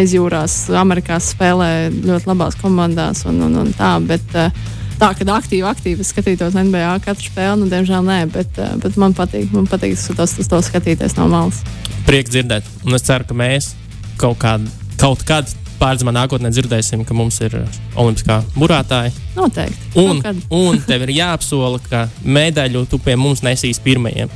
[0.00, 3.94] aizjūrās, Amerikā spēlē ļoti labās komandās un, un, un tā.
[4.08, 4.72] Bet, uh,
[5.02, 9.16] tā, ka aktīvi, aktīvi skatītos NBA katru spēli, nu, diemžēl nē, bet, eh, bet man
[9.16, 11.62] patīk, man patīk tos, tos, to skatīties no malas.
[12.06, 13.72] Prieks dzirdēt, un es ceru, ka mēs
[14.20, 14.68] kaut, kād,
[15.00, 15.50] kaut kad
[15.82, 17.56] pārzemā nākotnē dzirdēsim, ka mums ir
[17.98, 19.10] olimpiskā burātāja.
[19.34, 19.90] Noteikti.
[19.98, 20.22] Un,
[20.54, 24.30] un tev ir jāapsola, ka medaļu tu pie mums nesīs pirmajiem.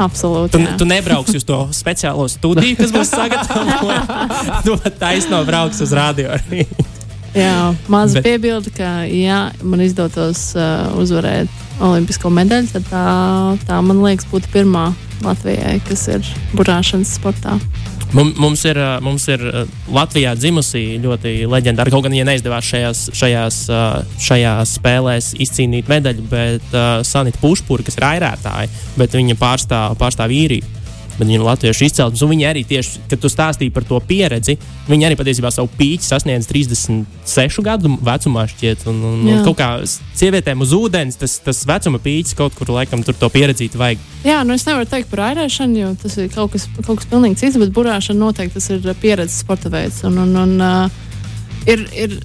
[0.00, 0.54] Absolūti.
[0.54, 0.76] Tu, jā.
[0.80, 4.20] tu nebrauksi uz to speciālo studiju, kas būs sagatavota.
[4.66, 6.36] tu taisno brauks uz radio.
[7.36, 8.26] Jā, maza Bet...
[8.26, 13.04] piebilde, ka, ja man izdotos uh, uzvarēt olimpisko medaļu, tad tā,
[13.68, 14.90] tā man liekas, būtu pirmā
[15.22, 17.58] Latvijai, kas ir burāšanas sportā.
[18.10, 19.62] Mums ir, uh, mums ir uh,
[19.94, 21.92] Latvijā dzimusi ļoti leģendāra.
[21.94, 27.86] Kaut gan, ja neizdevās šajās, šajās, uh, šajās spēlēs izcīnīt medaļu, bet uh, Sanita Pušpūra,
[27.86, 30.79] kas ir airētāja, bet viņa pārstāv, pārstāv īriju
[31.20, 32.24] bet viņi ir latviešu izcelsmes.
[32.30, 34.56] Viņi arī tieši, kad tu stāstīji par to pieredzi,
[34.88, 38.86] viņi arī patiesībā savu pīķi sasniedz 36 gadu vecumā šķiet.
[38.90, 43.04] Un, un, un kaut kā sievietēm uz ūdens tas, tas vecuma pīķis kaut kur laikam
[43.06, 44.02] tur to pieredzīt vajag.
[44.24, 47.40] Jā, nu es nevaru teikt par airēšanu, jo tas ir kaut kas, kaut kas pilnīgi
[47.44, 50.02] cits, bet burāšana noteikti tas ir pieredzes sporta veids.
[50.08, 52.20] Un, un, un, uh, ir, ir,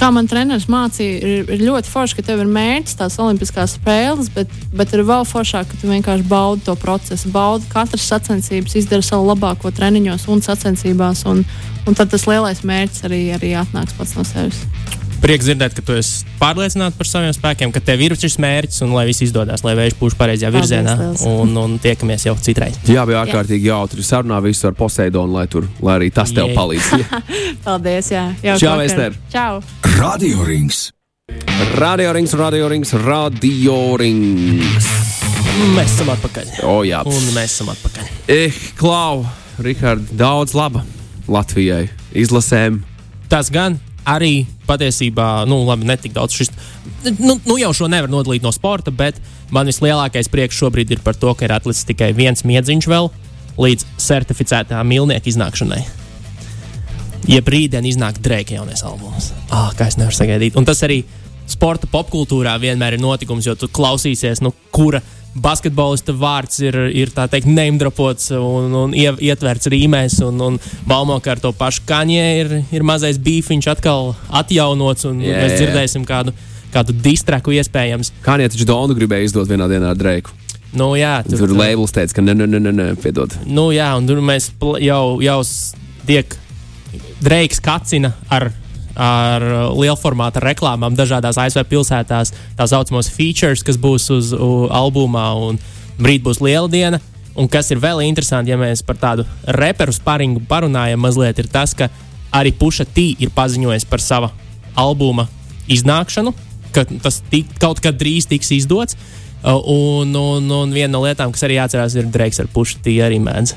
[0.00, 4.30] kā man treneris mācīja, ir, ir ļoti forši, ka tev ir mērķis tās olimpiskās spēles,
[4.34, 9.04] bet, bet ir vēl foršāk, ka tu vienkārši baudi to procesu, baudi katras sacensības, izdara
[9.04, 11.44] savu labāko treniņos un sacensībās, un,
[11.86, 14.64] un tad tas lielais mērķis arī, arī atnāks pats no sevis.
[15.20, 18.94] Prieks dzirdēt, ka tu esi pārliecināts par saviem spēkiem, ka tev ir šis mērķis un
[18.96, 20.94] lai viss izdodas, lai vējš pūš pareizajā virzienā.
[21.28, 22.78] Un, un tiekamies jau citreiz.
[22.88, 24.04] Jā, bija ārkārtīgi jautri.
[24.06, 27.04] Sarunā visu ar Poseidonu, lai, tur, lai arī tas tev palīdz.
[27.66, 28.24] Paldies, jā.
[28.62, 29.18] Čau, Ester.
[29.32, 29.60] Čau.
[29.98, 30.88] Radio rings.
[31.76, 34.88] Radio rings, radio rings, radio rings.
[35.76, 36.54] Mēs esam atpakaļ.
[36.64, 37.02] O, jā.
[37.04, 38.08] Un mēs esam atpakaļ.
[38.32, 39.26] Eh, Klau,
[39.60, 40.86] Rihard, daudz laba
[41.28, 41.84] Latvijai
[42.16, 42.80] izlasēm.
[43.30, 43.76] Tas gan
[44.08, 46.52] arī patiesībā, nu, labi, netik daudz šis.
[47.18, 49.18] Nu, nu, jau šo nevar nodalīt no sporta, bet
[49.54, 53.10] man vislielākais prieks šobrīd ir par to, ka ir atlicis tikai viens miedziņš vēl
[53.60, 55.80] līdz certificētā milnieka iznākšanai.
[57.28, 60.56] Ja brīdī iznāk Drake jaunais albums, ah, kā es nevaru sagaidīt.
[60.56, 61.02] Un tas arī
[61.50, 65.02] sporta popkultūrā vienmēr ir notikums, jo tu klausīsies, nu, kura
[65.34, 71.18] basketbolista vārds ir, ir tā teikt, neimdrapots un, un ie, ietverts rīmēs, un, un baumo,
[71.22, 75.62] ka ar to pašu kaņē ir, ir mazais bīfiņš atkal atjaunots, un Jā, mēs jā.
[75.62, 76.34] dzirdēsim kādu,
[76.74, 78.12] kādu distraku iespējams.
[78.40, 80.34] Nie taču Donu gribēja izdot vienā dienā ar Dreiku.
[80.70, 83.32] Nu, jā, Tur labels teica, ka nē, nē, nē, nē, piedod.
[83.46, 85.40] Nu, jā, un tur mēs jau, jau
[86.06, 86.36] tiek
[87.20, 88.50] Dreiks kacina ar,
[88.98, 89.44] ar
[89.76, 95.60] lielformāta reklāmām dažādās ASV pilsētās, tā saucamos features, kas būs uz u, albumā, un
[96.00, 97.00] rīt būs liela diena.
[97.38, 101.72] Un kas ir vēl interesanti, ja mēs par tādu reperu sparingu parunājam, mazliet ir tas,
[101.78, 101.88] ka
[102.34, 104.32] arī Puša T ir paziņojis par sava
[104.78, 105.28] albuma
[105.70, 106.34] iznākšanu,
[106.74, 108.98] ka tas tik, kaut kad drīz tiks izdots.
[108.98, 112.98] Uh, Un, un, un viena no lietām, kas arī jāatcerās, ir Dreiks ar Pušu T
[113.00, 113.54] arī mēdz.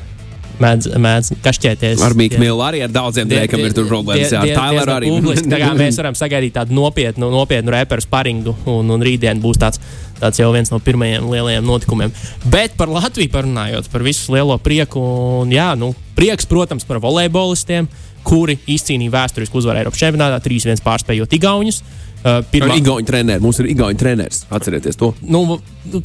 [0.61, 2.01] Mēdz, mēdz kašķēties.
[2.05, 4.29] Ar Millu arī ar daudziem Dreikam ir tur problēmas.
[4.29, 5.09] Jā, ar Tyleru diezgan arī.
[5.15, 5.49] publiski.
[5.49, 9.81] Tā kā mēs varam sagaidīt tādu nopietnu, nopietnu reperu sparingu, un, un rītdien būs tāds,
[10.21, 12.13] tāds jau viens no pirmajiem lielajiem notikumiem.
[12.53, 15.01] Bet par Latviju parunājot, par visu lielo prieku,
[15.41, 17.89] un jā, nu, prieks, protams, par volejbolistiem,
[18.23, 21.81] kuri izcīnīja vēsturisku uzvaru Eiropas čempionātā, 3-1 pārspējot Igaunus.
[22.23, 23.43] Uh, Ar pirmā, Igaunijas treneru.
[23.43, 24.43] Mums ir Igaunijas treneris.
[24.53, 25.11] Atcerieties to.
[25.27, 25.57] nu,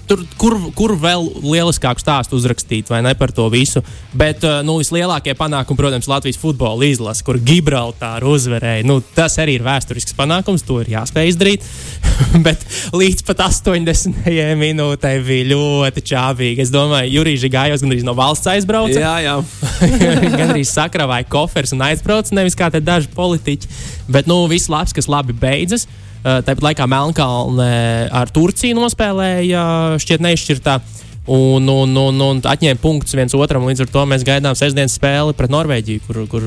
[0.09, 3.83] tur, kur, kur vēl lieliskāku stāstu uzrakstīt, vai ne par to visu.
[4.19, 8.87] Bet uh, nu, vislielākie panākumi, protams, Latvijas futbola izlase, kur Gibraltāra uzvarēja.
[8.89, 11.69] Nu, tas arī ir vēsturisks panākums, to ir jāspēj izdarīt.
[12.47, 12.65] Bet
[12.97, 14.27] līdz pat 80.
[14.59, 16.65] minūtei bija ļoti čābīgi.
[16.65, 18.99] Es domāju, Jurijs Gājos gandrīz no valsts aizbrauca.
[18.99, 19.37] Jā, jā.
[20.39, 23.71] Gan arī sakravāja kofers un aizbrauca, nevis kā te daži politiķi.
[24.11, 25.87] Bet, nu, viss labs, kas labi beidzas.
[26.19, 27.69] Uh, Tāpat laikā Melnkalne
[28.11, 30.81] ar Turciju nospēlēja šķiet neizšķirtā.
[31.29, 33.67] Un, un, un, un atņēma punktus viens otram.
[33.69, 36.47] Līdz ar to mēs gaidām sestdienas spēli pret Norvēģiju, kur, kur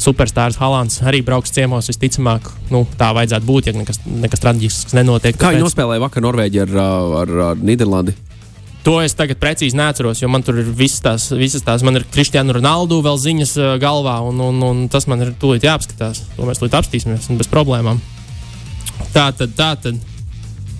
[0.00, 1.90] superstarps Halants arī brauks ciemos.
[1.92, 5.36] Visticamāk, nu, tā vajadzētu būt, ja nekas, nekas traģisks nenotiek.
[5.36, 6.72] Kā viņi nospēlēja vakar Norvēģiju ar,
[7.20, 8.16] ar, ar Nīderlandi?
[8.82, 12.08] To es tagad precīzi neatceros, jo man tur ir visas tās, visas tās man ir
[12.10, 16.24] Kristiāna Ronaldu vēl ziņas uh, galvā, un, un, un tas man ir tūlīt jāapskatās.
[16.34, 18.00] To mēs tūlīt apstīsimies, bez problēmām.
[19.12, 20.08] Tā tad, tā tad.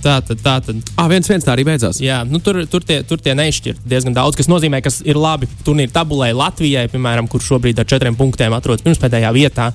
[0.03, 0.79] Tā tad, tā tad.
[0.99, 2.01] Ah, viens, viens tā arī beidzās.
[2.03, 5.47] Jā, nu, tur, tur tie, tur tie neizšķirt diezgan daudz, kas nozīmē, ka ir labi
[5.63, 9.71] turnīra tabulē Latvijai, piemēram, kur šobrīd ar četriem punktiem atrodas pirmspēdējā vietā.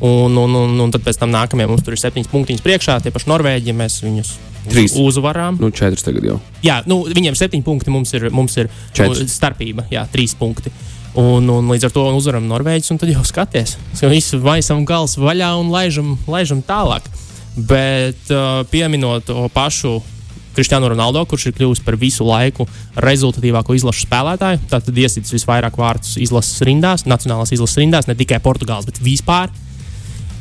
[0.00, 3.12] Un, un, un, un tad pēc tam nākamajam mums tur ir septiņas punktiņas priekšā, tie
[3.12, 4.30] paši Norvēģi, mēs viņus
[4.70, 4.94] Trīs.
[4.96, 5.58] uzvarām.
[5.60, 6.38] Nu, četras tagad jau.
[6.64, 9.26] Jā, nu, viņiem septiņi punkti, mums ir, mums ir Četri.
[9.26, 10.72] nu, starpība, jā, trīs punkti.
[11.18, 15.16] Un, un līdz ar to uzvaram Norvēģis, un tad jau skaties, ka visu vaisam gals
[15.18, 17.08] vaļā un laižam, laižam tālāk.
[17.58, 19.98] Bet uh, pieminot to pašu
[20.58, 22.66] Kristiānu Ronaldo, kurš ir kļuvis par visu laiku
[22.98, 28.88] rezultatīvāko izlašu spēlētāju, tad iesits visvairāk vārdus izlases rindās, nacionālās izlases rindās, ne tikai Portugāles,
[28.88, 29.52] bet vispār.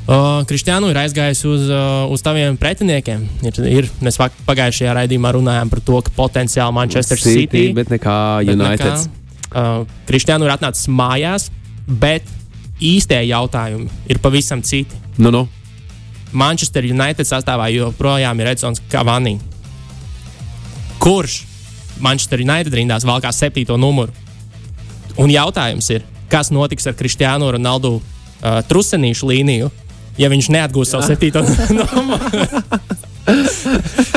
[0.08, 3.26] Uh, Kristiānu ir aizgājis uz, uh, uz taviem pretiniekiem.
[3.44, 8.18] Ir, ir, mēs pagājušajā raidījumā runājām par to, ka potenciāli Manchester City, City bet nekā
[8.48, 9.10] United.
[9.52, 11.50] Uh, Kristiānu ir atnācis mājās,
[11.86, 12.26] bet
[12.80, 14.96] īstie jautājumi ir pavisam citi.
[15.20, 15.44] Nu, nu.
[16.32, 19.38] Manchester United sastāvā joprojām ir Edsons Cavani.
[21.00, 21.42] Kurš
[22.04, 24.14] Manchester United rindās valkā septīto numuru?
[25.18, 28.04] Un jautājums ir, kas notiks ar Kristiānu Ronaldu uh,
[28.70, 29.72] trusenīšu līniju,
[30.20, 31.42] ja viņš neatgūs savu septīto
[31.78, 32.22] numuru?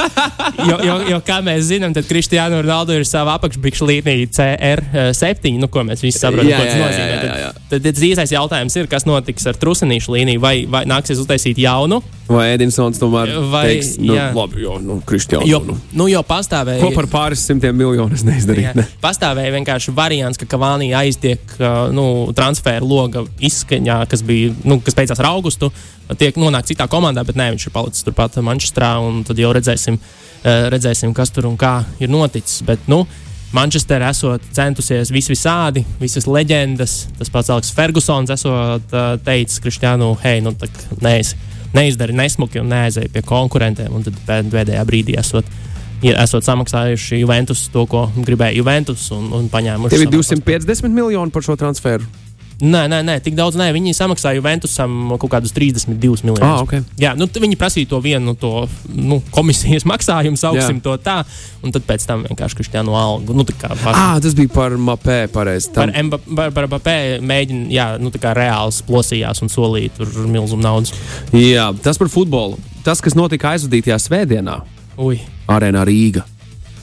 [0.70, 5.68] jo, jo, jo, kā mēs zinām, tad Kristiāna Ronaldo ir sava apakšbikšu līnija CR7, nu,
[5.72, 7.10] ko mēs visi saprotam, ko tas nozīmē.
[7.10, 7.50] jā, jā, jā.
[7.70, 11.60] Tad, tad, tad īsais jautājums ir, kas notiks ar trusenīšu līniju, vai, vai nāksies uztaisīt
[11.66, 14.28] jaunu, Vai Edinsons tomēr Vai- teiks, nu, jā.
[14.36, 15.48] labi, jo, nu, Kristiāns.
[15.50, 15.74] jo, Nu.
[15.98, 16.78] nu, jau pastāvēja.
[16.78, 18.68] Ko par pāris simtiem miljonu es neizdarīju?
[18.68, 18.84] Jā, Ne?
[19.02, 21.40] pastāvēja vienkārši variants, ka Kavānija aiztiek
[21.90, 25.72] nu, transferu loga izskaņā, kas, bija, nu, kas beidzās ar augustu,
[26.22, 29.89] tiek nonākt citā komandā, bet nē, viņš ir palicis turpat Manchesterā, un tad jau redzēsim,
[29.96, 32.62] uh, redzēsim kas tur un kā ir noticis.
[32.66, 33.02] Bet, nu,
[33.52, 37.08] Manchester esot centusies vis visādi, visas leģendas.
[37.18, 40.70] Tas pats Aleks Fergusons esot uh, teicis Kristiānu, hei, nu, tak,
[41.02, 41.34] neesi,
[41.74, 43.90] neizdari nesmuki un neaizēji pie konkurentiem.
[43.98, 45.50] Un tad pēd- pēdējā brīdī esot,
[46.06, 49.96] ir- esot samaksājuši Juventus to, ko gribēja Juventus un, un paņēmuši.
[49.96, 52.06] Tev ir savā 250 miljoni par šo transferu.
[52.60, 53.70] Nē, nē, nē, tik daudz nē.
[53.72, 56.44] Viņi samaksāja Juventusam kaut kādus 32 miljonus.
[56.44, 56.74] Ah, ok.
[57.00, 60.84] Jā, nu, viņi prasīja to vienu to nu, komisijas maksājumu, sauksim Jā.
[60.84, 61.16] to tā,
[61.64, 63.32] un tad pēc tam vienkārši Kristiānu algu.
[63.36, 64.76] Nu, tā kā par- Ah, tas bija par
[65.32, 65.72] pareizi.
[65.74, 70.92] Par Mba- par- par Mbappé mēģina, jā, nu, reāls plosījās un solīja tur milzumu naudas.
[71.32, 72.58] Jā, tas par futbolu.
[72.84, 74.60] Tas, kas notika aizvadītajā svētdienā,
[75.48, 76.24] Arēnā Rīga.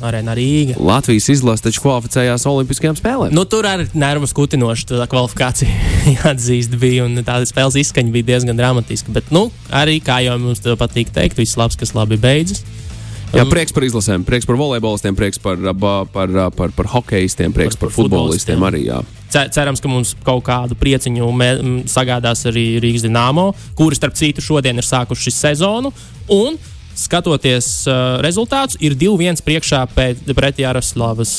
[0.05, 0.77] Arēnā Rīga.
[0.81, 3.35] Latvijas izlase taču kvalificējās Olimpiskajām spēlēm.
[3.35, 8.59] Nu, tur arī nervus kutinoši tā kvalifikācija jāatzīst bija, un tāda spēles izskaņa bija diezgan
[8.59, 9.13] dramatiska.
[9.15, 12.63] Bet, nu, arī, kā jau mums te patīk teikt, viss labs, kas labi beidzas.
[13.35, 17.75] Jā, prieks par izlasēm, prieks par volejbolistiem, prieks par, par, par, par, par hokeistiem, prieks
[17.75, 18.85] par, par, par futbolistiem arī.
[18.87, 19.01] Jā.
[19.27, 21.27] Cerams, ka mums kaut kādu prieciņu
[21.91, 25.91] sagādās arī Rīgas dīnāmo, kuri, starp citu, šodien ir sākuši sezonu.
[26.31, 26.55] Un,
[26.97, 31.35] skatoties uh, rezultātus, ir 2-1 priekšā pret, pret Jaroslavas,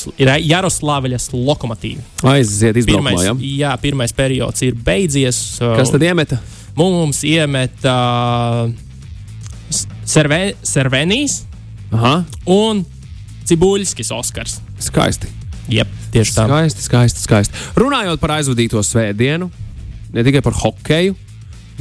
[1.35, 2.03] lokomotīvu.
[2.31, 5.41] Aiziet, izbraukumā, pirmais, jā, pirmais periods ir beidzies.
[5.59, 6.39] Uh, Kas tad iemeta?
[6.79, 7.97] Mums iemeta
[8.69, 11.43] uh, serve, Servenijas
[11.91, 12.21] Aha.
[12.47, 12.85] un
[13.49, 14.59] Cibuļskis Oskars.
[14.79, 15.29] Skaisti.
[15.69, 16.45] Jep, tieši tā.
[16.47, 17.65] Skaisti, skaisti, skaisti.
[17.77, 19.49] Runājot par aizvadīto svētdienu,
[20.15, 21.17] ne tikai par hokeju,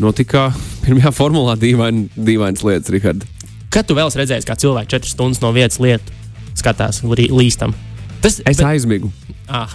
[0.02, 0.48] notika
[0.84, 3.24] pirmajā formulā dīvain, dīvainas lietas, Rihard.
[3.72, 6.14] Kad tu vēl esi redzējis, kā cilvēki četras stundas no vietas lietu
[6.58, 7.74] skatās lī, līstam?
[8.22, 8.66] Tas, es bet...
[8.66, 9.12] aizmigu.
[9.48, 9.70] Ah.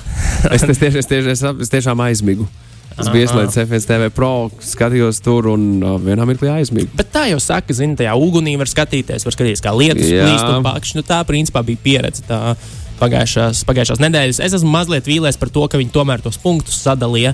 [0.51, 2.47] es, es, tieši, es, tieši, es, es tiešām aizmigu.
[2.93, 6.91] Es biju ieslēdzis FNTV Pro, skatījos tur un uh, vienā mirklī aizmigu.
[6.97, 10.67] Bet tā jau saka, zini, tajā ugunī var skatīties, var skatīties, kā lietas plīst un
[10.67, 10.99] pakšķi.
[10.99, 12.25] Nu, tā principā bija pieredze.
[12.27, 12.53] Tā,
[12.99, 14.43] pagājušās, pagājušās nedēļas.
[14.45, 17.33] Es esmu mazliet vīlies par to, ka viņi tomēr tos punktus sadalīja.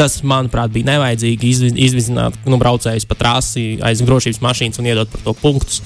[0.00, 5.10] Tas, manuprāt, bija nevajadzīgi izviz, izvizināt nu, braucējus pa trasi aiz drošības mašīnas un iedot
[5.12, 5.82] par to punktus.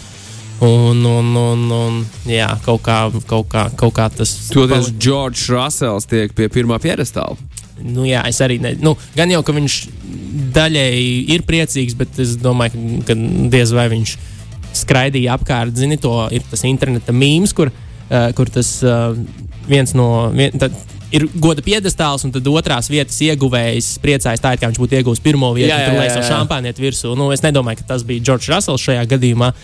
[0.62, 1.96] Un, un, un, un
[2.30, 4.30] jā, kaut kā, kaut kā, kaut kā tas.
[4.54, 7.34] Toties Džordžs Rasels tiek pie pirmā piedestāla.
[7.82, 9.78] Nu, jā, es arī ne, nu, gan jau, ka viņš
[10.54, 13.18] daļēji ir priecīgs, bet es domāju, ka, ka
[13.50, 14.14] diez vai viņš
[14.78, 15.74] skraidīja apkārt.
[15.78, 19.10] Zini, to ir tas interneta mīmīms, kur, uh, kur tas uh,
[19.66, 20.30] viens no.
[20.38, 20.76] Vien, tad,
[21.14, 25.22] Ir goda piedestāls, un tad otrās vietas ieguvējs priecājas tā, it kā viņš būtu ieguvis
[25.22, 27.14] pirmo vietu, un tur lai savu šampāniet virsū.
[27.18, 29.54] Nu, es nedomāju, ka tas bija Džordžs Rasels šajā gadījumā.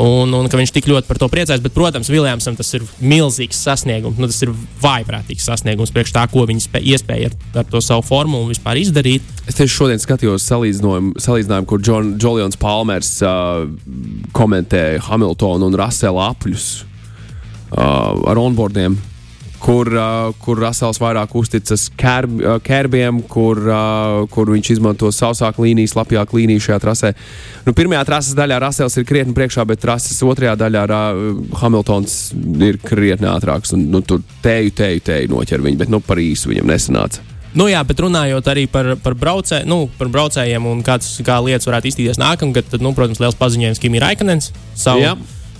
[0.00, 1.62] Un, un ka viņš tik ļoti par to priecājas.
[1.62, 4.18] Bet, protams, Viljamsam tas ir milzīgs sasniegums.
[4.18, 4.50] Nu, tas ir
[4.82, 9.22] vaiprātīgs sasniegums priekš tā, ko viņi spē, iespēja ar, ar to savu formulu vispār izdarīt.
[9.46, 13.68] Es tieši šodien skatījos salīdzinājumu, salīdzinājumu kur Džoljons Palmers uh,
[14.34, 18.98] komentēja Hamiltonu un Rasela apļus uh, ar onboardiem
[19.64, 25.64] kur, uh, kur Rasels vairāk uzticas kerb, uh, kerbiem, kur, uh, kur viņš izmanto sausāku
[25.64, 27.12] līniju, slapjāku līniju šajā trasē.
[27.64, 31.22] Nu, pirmajā trases daļā Rasels ir krietni priekšā, bet trases otrajā daļā uh,
[31.62, 32.18] Hamiltons
[32.66, 33.72] ir krietni ātrāks.
[33.76, 37.24] Un, nu, tur tēju, tēju, tēju noķer viņu, bet nu, par īsu viņam nesanāca.
[37.54, 41.70] Nu, jā, bet runājot arī par, par, braucē, nu, par braucējiem un kāds, kā lietas
[41.70, 44.50] varētu iztīrīties nākamgad, tad, nu, protams, liels paziņojums Kimi Raikanens.
[44.74, 45.14] Savu, jā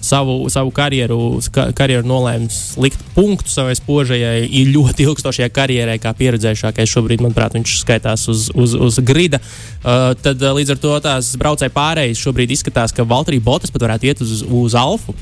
[0.05, 1.19] savu, savu karjeru,
[1.55, 6.93] ka, karjeru nolēmis likt punktu savai spožajai, ļoti ilgstošajai karjerai, kā pieredzējušākais.
[6.95, 9.41] Šobrīd, manuprāt, viņš skaitās uz, uz, uz grida.
[9.85, 13.87] Uh, tad uh, līdz ar to tās braucēji pārējais šobrīd izskatās, ka Valtteri Botas pat
[13.87, 15.17] varētu iet uz, uz Alfu.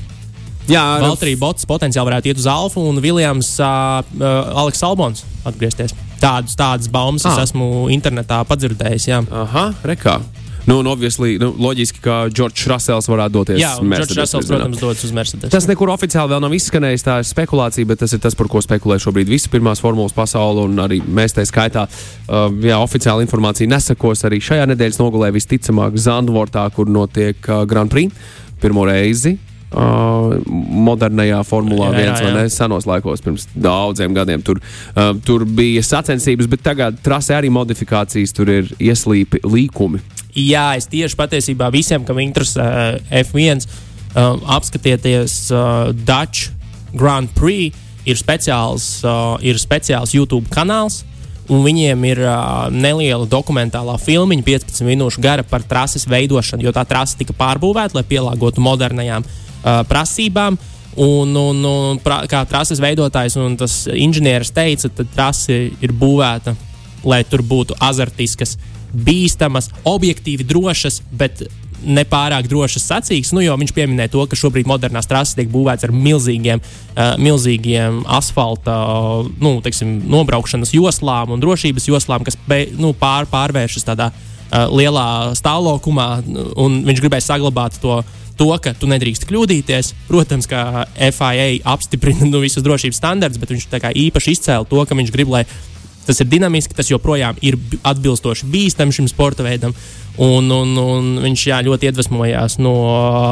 [0.69, 5.95] Jā, Valtteri Botas potenciāli varētu iet uz Alfu un Viljams uh, uh, Aleks Albons atgriezties.
[6.23, 7.35] Tādas, tādas baumas ah.
[7.35, 9.09] es esmu internetā padzirdējis.
[9.11, 9.19] Jā.
[9.43, 10.21] Aha, rekā.
[10.65, 14.15] Nu, un, obviously, nu, loģiski, ka Džordžs Rasels varētu doties Jā, uz Mercedes.
[14.21, 15.51] Rasels, protams, dodas uz Mercedes.
[15.51, 18.63] Tas nekur oficiāli vēl nav izskanējis, tā ir spekulācija, bet tas ir tas, par ko
[18.63, 21.83] spekulē šobrīd visa pirmās formulas pasaule, un arī mēs tā skaitā.
[22.29, 27.91] Uh, jā, oficiāla informācija nesakos arī šajā nedēļas nogulē visticamāk Zandvortā, kur notiek uh, Grand
[27.91, 28.15] Prix
[28.63, 29.35] pirmo reizi.
[29.73, 30.37] Uh,
[30.85, 32.41] modernajā Formulā 1 vai ne?
[32.53, 34.43] Senos laikos, pirms daudziem gadiem.
[34.45, 34.61] Tur,
[34.93, 40.03] uh, tur bija sacensības, bet tagad trasē arī modifikācijas, tur ir ieslīpi līkumi.
[40.33, 43.61] Jā, es tieši patiesībā visiem, kam interesē uh, F1,
[44.17, 46.49] uh, apskatieties uh, Dutch
[46.93, 47.73] Grand Prix.
[48.03, 51.03] Ir speciāls, uh, ir speciāls YouTube kanāls,
[51.47, 56.83] un viņiem ir uh, neliela dokumentālā filmiņa, 15 minūšu gara par trases veidošanu, jo tā
[56.89, 60.57] trase tika pārbūvēta, lai pielāgotu modernajām uh, prasībām.
[60.93, 66.53] Un, un, un pra, kā trases veidotājs un tas inženieris teica, tad trase ir būvēta,
[67.07, 71.43] lai tur būtu azartiskas uh, bīstamas, objektīvi drošas, bet
[71.83, 73.33] ne pārāk drošas sacīkstes.
[73.35, 78.03] Nu, jo viņš pieminēja to, ka šobrīd modernās trases tiek būvētas ar milzīgiem, uh, milzīgiem
[78.19, 84.11] asfalta uh, nu, teiksim, nobraukšanas joslām un drošības joslām, kas be, nu, pār, pārvēršas tādā
[84.13, 85.07] uh, lielā
[85.39, 86.09] stāvoklimā.
[86.23, 88.01] Viņš gribēja saglabāt to.
[88.33, 89.91] To, ka tu nedrīkst kļūdīties.
[90.07, 93.67] Protams, ka FIA apstiprina nu, visus drošības standartus, bet viņš
[94.07, 95.43] īpaši izcēla to, ka viņš grib, lai
[96.07, 99.75] Tas ir dinamiski, tas joprojām ir atbilstoši bīstams šim sporta veidam.
[100.21, 102.75] Un, un, un viņš jā, ļoti iedvesmojās no,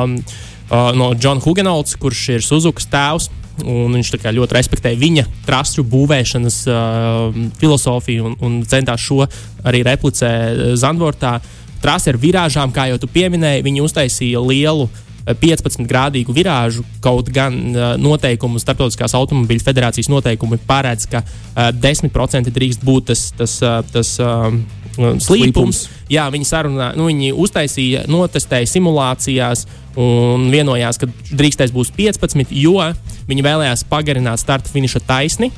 [0.07, 3.29] uh, no Džona Hugenauts, kurš ir Suzukas tēvs.
[3.62, 9.27] Viņš ļoti respektēja viņa trasu būvēšanas uh, filozofiju un, un centās šo
[9.67, 11.37] arī replicēt Zandvortā.
[11.81, 17.58] Trasa ar virāžām, kā jau tu pieminēji, viņi uztaisīja lielu uh, 15-grādīgu virāžu, kaut gan
[17.72, 23.80] uh, noteikumu, Startautiskās automobīļu federācijas noteikumi paredz, ka uh, 10% drīkst būt tas, tas, uh,
[23.94, 24.50] tas uh,
[24.98, 25.86] nu, slīpums.
[26.12, 29.65] Jā, viņi sarunā, nu, viņi uztaisīja, notestēja simulācijās
[30.00, 32.80] un vienojās, ka drīkstēs būs 15, jo
[33.30, 35.52] viņi vēlējās pagarināt starta finiša taisni.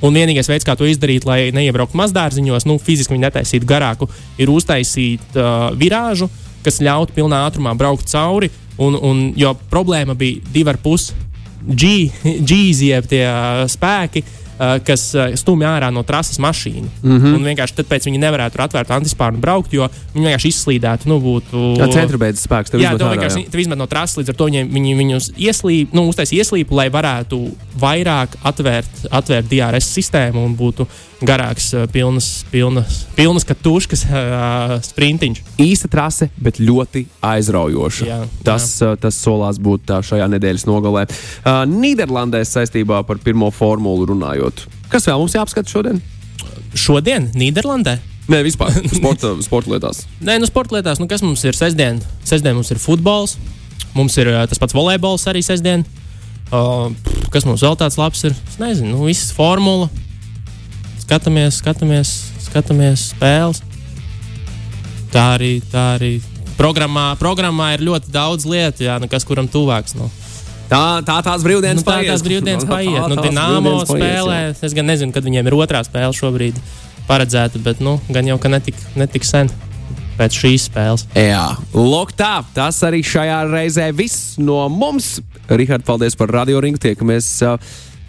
[0.00, 4.08] Un vienīgais veids, kā to izdarīt, lai neiebrauktu mazdārziņos, nu, fiziski viņi netaisītu garāku,
[4.40, 6.30] ir uztaisīt uh, virāžu,
[6.64, 8.48] kas ļautu pilnā ātrumā braukt cauri.
[8.80, 11.10] Un, un, jo problēma bija divi ar pus
[11.60, 12.08] G,
[12.40, 16.88] G's, jeb tie uh, spēki, uh, kas uh, stumj ārā no trases mašīnu.
[17.02, 17.34] Mm -hmm.
[17.36, 21.08] Un vienkārši tāpēc viņi nevarētu tur atvērt antispāru un braukt, jo viņi vienkārši izslīdētu.
[21.12, 22.72] Nu, būtu, Jā, centra beidzas spēks.
[22.80, 23.60] Jā, ārā, vienkārši jā.
[23.60, 27.50] izmet no trases, līdz ar to viņi, viņi viņus ieslīp, nu, uztaisīja ieslīpu, lai varētu
[27.80, 30.86] vairāk atvērt, atvērt DRS sistēmu un būtu
[31.26, 35.42] garāks, pilnas, pilnas, pilnas katuškas uh, sprintiņš.
[35.60, 38.08] īsta trase, bet ļoti aizraujoša.
[38.08, 38.94] Jā, tas, jā.
[39.00, 41.06] tas solās būt šajā nedēļas nogalē.
[41.70, 44.66] Nīderlandē saistībā par pirmo formulu runājot.
[44.90, 46.00] Kas vēl mums jāapskata šodien?
[46.74, 47.98] Šodien Nīderlandē.
[48.30, 50.04] Nē, vispār sporta, sporta lietās.
[50.22, 51.98] Nē, nu, sporta lietās, nu, kas mums ir sestdien?
[52.26, 53.36] Sestdien mums ir futbols,
[53.96, 55.84] mums ir tas pats volejbols arī sestdien.
[56.50, 56.90] Uh,
[57.30, 58.34] kas mums vēl tāds labs ir?
[58.48, 59.90] Es nezinu, nu, viss formula.
[61.10, 63.58] Skatāmies, skatāmies, skatāmies spēles.
[65.10, 66.10] Tā arī, tā arī.
[66.54, 69.96] Programmā, programmā ir ļoti daudz lietu, jā, nu, kas kuram tuvāks.
[69.98, 70.06] Nu.
[70.70, 72.12] Tā, tā tās brīvdienas Nu, tā paiet.
[72.12, 73.00] tās brīvdienas Tā paiet.
[73.10, 74.38] Nu, Dienāmo paiet, spēlē.
[74.44, 74.54] jā.
[74.68, 76.62] Es gan nezinu, kad viņiem ir otrā spēle šobrīd
[77.10, 79.50] paredzēta, bet nu, gan jau ka netik, netik sen
[80.14, 81.08] pēc šīs spēles.
[81.18, 81.42] Jā,
[81.74, 82.36] lūk, tā.
[82.54, 85.16] Tas arī šajā reizē viss no mums.
[85.50, 86.78] Rihard, paldies par radio ringu.
[86.78, 87.58] Tiekamies uh,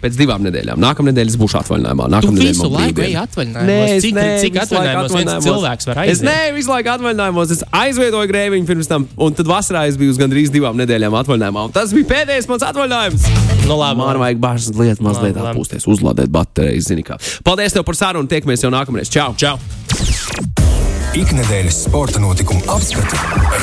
[0.02, 0.80] pēc divām nedēļām.
[0.82, 2.08] Nākamā nedēļa es būšu atvaļinājumā.
[2.08, 3.92] Tu Nākamā visu laiku ej atvaļinājumos.
[4.02, 6.26] Cik- cik atvaļinājumos viens cilvēks var Es aiziet?
[6.28, 7.54] ne visu laiku atvaļinājumos.
[7.56, 11.64] Es aizvietoju grēviņu pirms tam, un tad vasarā es biju uz gandrīz divām nedēļām atvaļinājumā.
[11.70, 13.28] Un tas bija pēdējais mans atvaļinājums.
[13.66, 16.88] Nu, labi, Man vajag bažas lietas, mazliet atpūsties, uzlādēt baterijas.
[16.90, 17.16] zini kā.
[17.44, 18.26] Paldies tev par sarunu.
[18.28, 19.08] Tiekamies jau nākamreiz.
[19.12, 19.34] Čau!
[19.38, 19.58] Čau!
[21.12, 23.16] Ikdienas sporta notikumu apskatu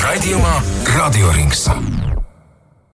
[0.05, 0.55] raidījumā
[0.95, 1.67] Radio Rings.